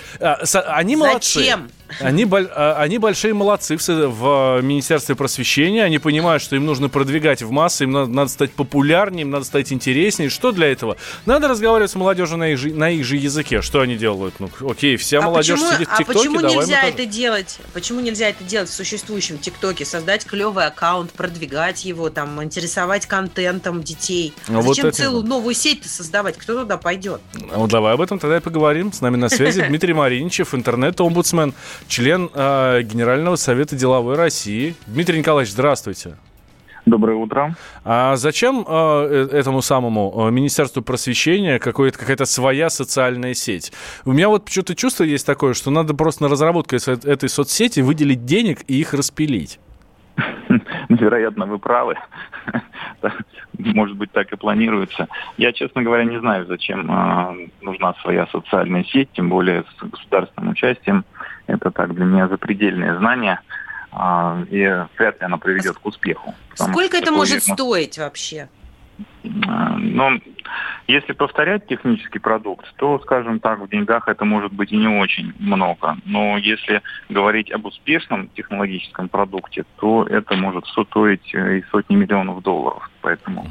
[0.44, 1.38] со- они молодцы.
[1.40, 1.70] Зачем?
[2.00, 5.84] Они, а, они большие молодцы в, э, Министерстве просвещения.
[5.84, 9.44] Они понимают, что им нужно продвигать в массы, им надо, надо стать популярнее, им надо
[9.44, 10.30] стать интереснее.
[10.30, 10.96] Что для этого?
[11.26, 13.62] Надо разговаривать с молодежью на их, же, на их же языке.
[13.62, 14.34] Что они делают?
[14.38, 17.06] Ну, окей, вся а молодежь почему, сидит в а ТикТоке, почему давай мы нельзя это
[17.06, 17.58] делать?
[17.72, 19.84] Почему нельзя это делать в существующем ТикТоке?
[19.84, 24.32] Создать клевый аккаунт, продвигать его, там, интересовать контентом детей.
[24.48, 26.36] Ну, вот Зачем это целую новую сеть создавать?
[26.36, 27.20] Кто туда пойдет?
[27.34, 28.92] Ну, давай об этом тогда и поговорим.
[28.92, 31.54] С нами на связи Дмитрий Мариничев, интернет-омбудсмен,
[31.88, 34.74] член э, Генерального совета деловой России.
[34.86, 36.16] Дмитрий Николаевич, здравствуйте.
[36.84, 37.54] Доброе утро.
[37.84, 43.72] А зачем э, э, этому самому э, Министерству просвещения какой-то, какая-то своя социальная сеть?
[44.04, 47.80] У меня вот почему-то чувство есть такое, что надо просто на разработку эс- этой соцсети
[47.80, 49.60] выделить денег и их распилить.
[50.88, 51.96] Вероятно, вы правы.
[53.58, 55.06] Может быть, так и планируется.
[55.36, 60.50] Я, честно говоря, не знаю, зачем э, нужна своя социальная сеть, тем более с государственным
[60.50, 61.04] участием.
[61.52, 63.40] Это так для меня запредельное знание.
[63.92, 66.34] А, и вряд ли она приведет к успеху.
[66.54, 68.48] Сколько это может стоить вообще?
[69.24, 70.20] Ну,
[70.88, 75.32] если повторять технический продукт, то, скажем так, в деньгах это может быть и не очень
[75.38, 75.96] много.
[76.04, 82.42] Но если говорить об успешном технологическом продукте, то это может стоить э, и сотни миллионов
[82.42, 82.90] долларов.
[83.00, 83.46] Поэтому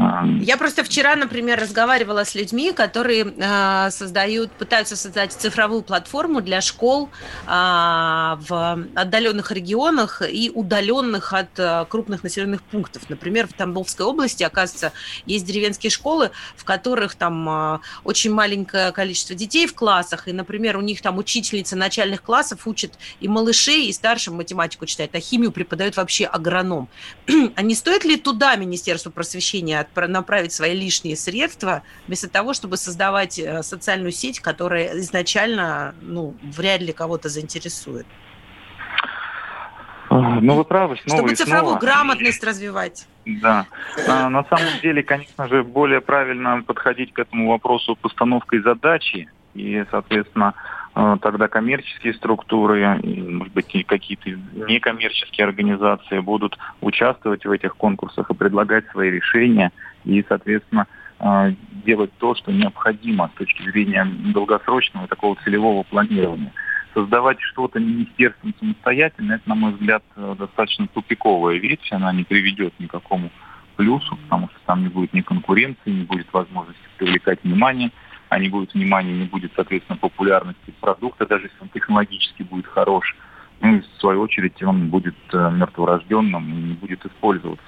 [0.00, 6.40] а, Я просто вчера, например, разговаривала с людьми, которые э, создают, пытаются создать цифровую платформу
[6.40, 7.08] для школ
[7.46, 13.08] э, в отдаленных регионах и удаленных от э, крупных населенных пунктов.
[13.08, 14.92] Например, в Тамбовской области, оказывается,
[15.26, 20.76] есть деревенские школы, в которых там э, очень маленькое количество детей в классах, и, например,
[20.76, 25.52] у них там учительница начальных классов учит и малышей, и старшим математику читает, а химию
[25.52, 26.88] преподает вообще агроном.
[27.56, 33.38] а не стоит ли туда Министерству просвещения направить свои лишние средства, вместо того, чтобы создавать
[33.38, 38.06] э, социальную сеть, которая изначально ну, вряд ли кого-то заинтересует?
[40.10, 41.80] Ну вы правы, снова Чтобы и цифровую снова.
[41.80, 43.06] грамотность развивать.
[43.26, 43.66] Да.
[44.08, 49.28] А, на самом деле, конечно же, более правильно подходить к этому вопросу постановкой задачи.
[49.54, 50.54] И, соответственно,
[50.94, 57.76] э, тогда коммерческие структуры, и, может быть, и какие-то некоммерческие организации будут участвовать в этих
[57.76, 59.72] конкурсах и предлагать свои решения.
[60.04, 60.86] И, соответственно,
[61.18, 61.52] э,
[61.84, 66.52] делать то, что необходимо с точки зрения долгосрочного такого целевого планирования
[66.98, 72.74] создавать что-то министерством самостоятельно, это, на мой взгляд, э, достаточно тупиковая вещь, она не приведет
[72.80, 73.30] ни к какому
[73.76, 77.92] плюсу, потому что там не будет ни конкуренции, не будет возможности привлекать внимание,
[78.30, 83.16] а не будет внимания, не будет, соответственно, популярности продукта, даже если он технологически будет хорош.
[83.60, 87.64] Ну и, в свою очередь, он будет э, мертворожденным и не будет использоваться.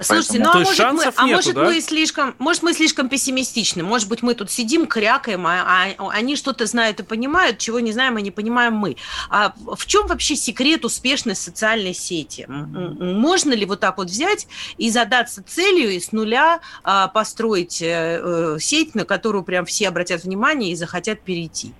[0.00, 4.08] Слушайте, Поэтому- ну а может, мы, а может мы слишком, может мы слишком пессимистичны, может
[4.08, 8.18] быть мы тут сидим, крякаем, а, а они что-то знают и понимают, чего не знаем
[8.18, 8.96] и не понимаем мы.
[9.30, 12.44] А в чем вообще секрет успешной социальной сети?
[12.48, 18.58] Можно ли вот так вот взять и задаться целью и с нуля а, построить э,
[18.60, 21.72] сеть, на которую прям все обратят внимание и захотят перейти?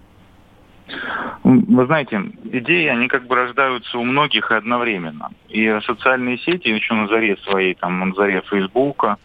[1.42, 5.30] Вы знаете, идеи, они как бы рождаются у многих и одновременно.
[5.48, 9.16] И социальные сети, еще на заре своей, там, на заре Фейсбука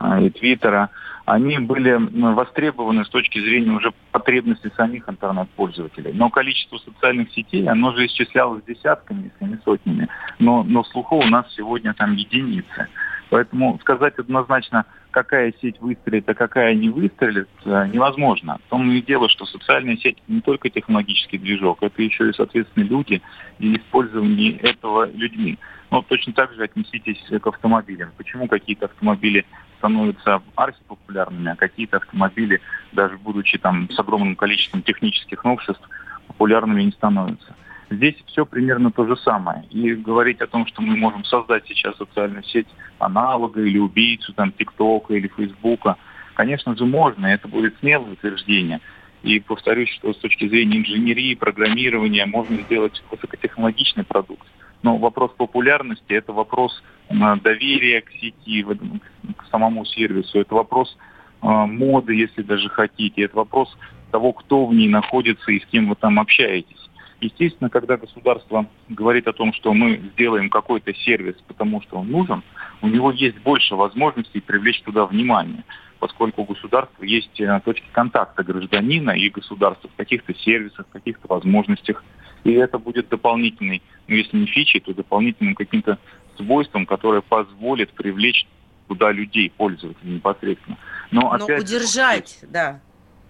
[0.00, 0.90] э, и Твиттера,
[1.28, 1.98] они были
[2.34, 6.12] востребованы с точки зрения уже потребностей самих интернет-пользователей.
[6.14, 10.08] Но количество социальных сетей, оно же исчислялось десятками, если не сотнями.
[10.38, 12.88] Но, но слуху у нас сегодня там единицы.
[13.30, 18.58] Поэтому сказать однозначно, какая сеть выстрелит, а какая не выстрелит, э, невозможно.
[18.66, 22.84] В том и дело, что социальная сеть не только технологический движок, это еще и, соответственно,
[22.84, 23.22] люди
[23.58, 25.58] и использование этого людьми.
[25.90, 28.10] Но точно так же отнеситесь к автомобилям.
[28.16, 29.44] Почему какие-то автомобили
[29.78, 32.60] становятся архипопулярными, а какие-то автомобили,
[32.92, 35.88] даже будучи там с огромным количеством технических новшеств,
[36.26, 37.54] популярными не становятся.
[37.90, 39.64] Здесь все примерно то же самое.
[39.70, 42.68] И говорить о том, что мы можем создать сейчас социальную сеть
[42.98, 45.96] аналога или убийцу там ТикТока или Фейсбука,
[46.34, 48.80] конечно же, можно, это будет смелое утверждение.
[49.22, 54.46] И повторюсь, что с точки зрения инженерии, программирования можно сделать высокотехнологичный продукт.
[54.82, 60.96] Но вопрос популярности– это вопрос э, доверия к сети, к самому сервису, это вопрос
[61.42, 63.76] э, моды, если даже хотите, это вопрос
[64.12, 66.88] того, кто в ней находится и с кем вы там общаетесь.
[67.20, 72.42] Естественно, когда государство говорит о том, что мы сделаем какой-то сервис, потому что он нужен,
[72.80, 75.64] у него есть больше возможностей привлечь туда внимание,
[75.98, 81.26] поскольку у государства есть э, точки контакта гражданина и государства в каких-то сервисах, в каких-то
[81.26, 82.04] возможностях.
[82.44, 85.98] И это будет дополнительной, ну если не фичей, то дополнительным каким-то
[86.36, 88.46] свойством, которое позволит привлечь
[88.86, 90.76] туда людей, пользователей непосредственно.
[91.10, 92.80] Но, Но опять удержать, да.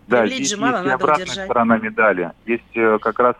[0.06, 1.44] Да, Привлечь здесь же мало, есть и обратная удержать.
[1.46, 2.32] сторона медали.
[2.46, 3.36] Есть э, как раз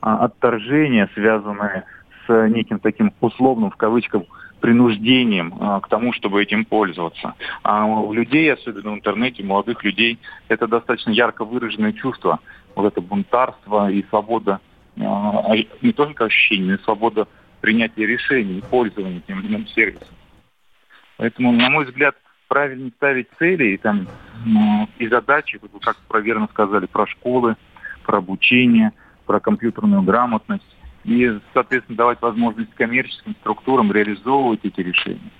[0.00, 1.84] отторжения, связанные
[2.26, 4.22] с неким таким условным, в кавычках,
[4.60, 7.34] принуждением а, к тому, чтобы этим пользоваться.
[7.62, 10.18] А у людей, особенно в интернете, молодых людей,
[10.48, 12.40] это достаточно ярко выраженное чувство.
[12.74, 14.60] Вот это бунтарство и свобода,
[15.00, 17.28] а, не только ощущение, но и свобода
[17.60, 20.08] принятия решений и пользования тем или иным сервисом.
[21.16, 22.16] Поэтому, на мой взгляд,
[22.48, 24.06] правильно ставить цели и, там,
[24.98, 27.56] и задачи, как вы верно сказали, про школы,
[28.04, 28.92] про обучение–
[29.28, 30.64] про компьютерную грамотность
[31.04, 35.30] и, соответственно, давать возможность коммерческим структурам реализовывать эти решения.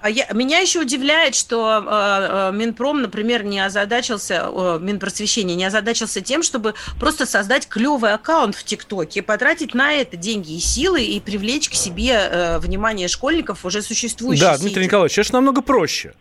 [0.00, 5.64] А я, меня еще удивляет, что э, э, Минпром, например, не озадачился, э, Минпросвещение не
[5.64, 11.02] озадачился тем, чтобы просто создать клевый аккаунт в ТикТоке, потратить на это деньги и силы
[11.02, 14.44] и привлечь к себе э, внимание школьников уже существующих.
[14.44, 16.14] Да, Дмитрий Николаевич, сейчас намного проще.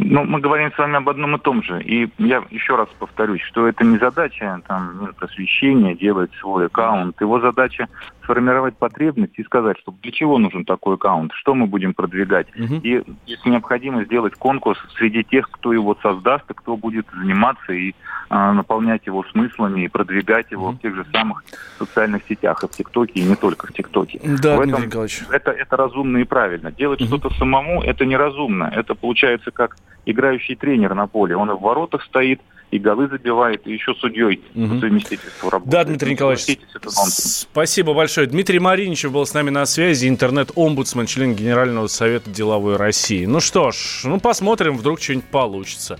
[0.00, 1.82] Ну, мы говорим с вами об одном и том же.
[1.82, 7.20] И я еще раз повторюсь, что это не задача там, просвещения, делать свой аккаунт.
[7.20, 7.88] Его задача
[8.28, 12.46] сформировать потребность и сказать, что для чего нужен такой аккаунт, что мы будем продвигать.
[12.54, 12.80] Угу.
[12.82, 17.94] И если необходимо сделать конкурс среди тех, кто его создаст, и кто будет заниматься и
[18.28, 20.76] а, наполнять его смыслами и продвигать его угу.
[20.76, 21.42] в тех же самых
[21.78, 24.20] социальных сетях, и в ТикТоке, и не только в ТикТоке.
[24.42, 24.82] Да, в этом,
[25.30, 26.70] это, это разумно и правильно.
[26.70, 27.08] Делать угу.
[27.08, 28.70] что-то самому это неразумно.
[28.74, 31.34] Это получается как играющий тренер на поле.
[31.34, 34.74] Он и в воротах стоит, и голы забивает, и еще судьей угу.
[34.74, 35.72] по совместительству работает.
[35.72, 38.26] Да, Дмитрий Николаевич, спасибо большое.
[38.26, 43.24] Дмитрий Мариничев был с нами на связи, интернет-омбудсмен, член Генерального совета деловой России.
[43.24, 45.98] Ну что ж, ну посмотрим, вдруг что-нибудь получится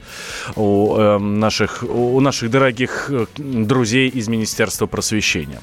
[0.57, 5.61] у, э, наших, у наших дорогих э, друзей из Министерства просвещения.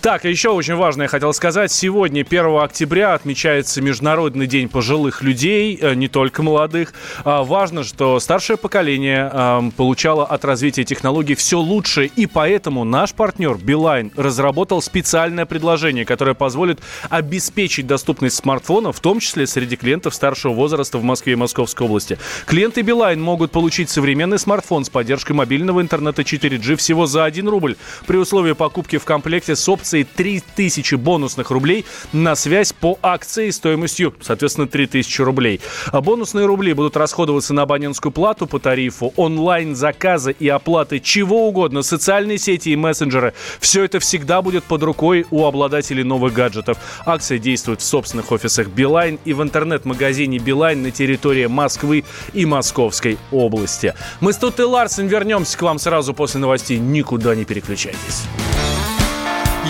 [0.00, 1.70] Так, еще очень важное я хотел сказать.
[1.70, 6.94] Сегодня, 1 октября, отмечается Международный день пожилых людей, э, не только молодых.
[7.24, 13.12] А важно, что старшее поколение э, получало от развития технологий все лучше, и поэтому наш
[13.12, 16.80] партнер Билайн разработал специальное предложение, которое позволит
[17.10, 22.18] обеспечить доступность смартфона, в том числе среди клиентов старшего возраста в Москве и Московской области.
[22.46, 27.76] Клиенты Билайн могут получить современный смартфон с поддержкой мобильного интернета 4G всего за 1 рубль
[28.06, 34.14] при условии покупки в комплекте с опцией 3000 бонусных рублей на связь по акции стоимостью,
[34.22, 35.60] соответственно, 3000 рублей.
[35.92, 41.48] А бонусные рубли будут расходоваться на абонентскую плату по тарифу онлайн-заказ заказа и оплаты чего
[41.48, 46.78] угодно, социальные сети и мессенджеры, все это всегда будет под рукой у обладателей новых гаджетов.
[47.04, 53.18] Акция действует в собственных офисах Билайн и в интернет-магазине Билайн на территории Москвы и Московской
[53.30, 53.94] области.
[54.20, 56.78] Мы с Тутой Ларсен вернемся к вам сразу после новостей.
[56.78, 58.22] Никуда не переключайтесь.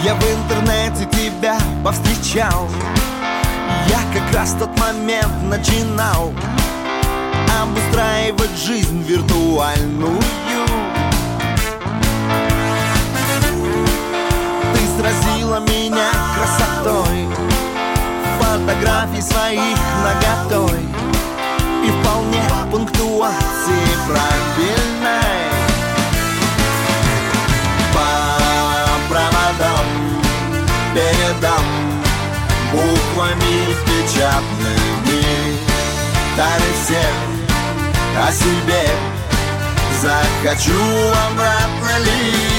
[0.04, 2.68] Я в интернете тебя повстречал
[3.88, 6.32] Я как раз тот момент начинал
[7.62, 10.18] Обустраивать жизнь виртуальную.
[14.74, 17.28] Ты сразила меня красотой
[18.40, 20.80] Фотографий своих наготой
[21.84, 22.42] И вполне
[22.72, 25.22] пунктуации правильной.
[27.94, 28.08] По
[29.08, 29.86] проводам
[30.94, 31.64] передам
[32.72, 35.22] Буквами печатными
[36.36, 37.41] Дали всем
[38.16, 38.88] о себе.
[40.02, 40.72] Захочу
[41.30, 42.52] обратно лишь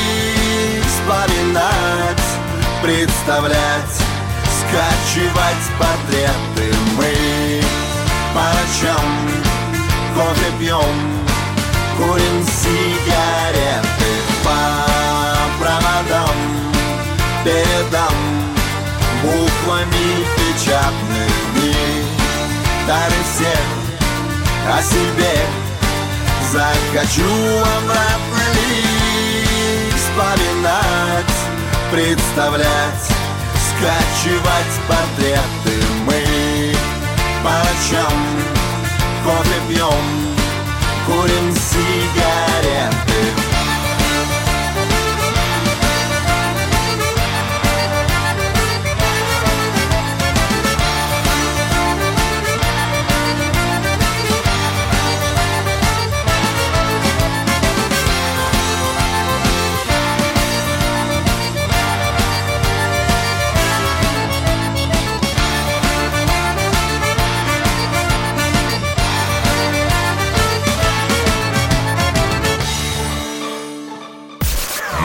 [1.04, 2.28] вспоминать
[2.82, 3.96] Представлять,
[4.60, 7.62] скачивать портреты Мы
[8.34, 9.10] по ночам
[10.16, 10.98] кофе пьем
[11.98, 16.38] Курим сигареты по проводам
[17.44, 18.16] Передам
[19.22, 21.76] буквами печатными
[22.88, 23.83] Дары всех
[24.68, 25.64] о себе.
[26.54, 27.24] Захочу
[27.80, 31.36] обратно лишь вспоминать
[31.92, 33.08] Представлять,
[33.70, 36.76] скачивать портреты Мы
[37.44, 38.14] по ночам
[39.24, 40.06] кофе пьем
[41.08, 43.33] Курим сигареты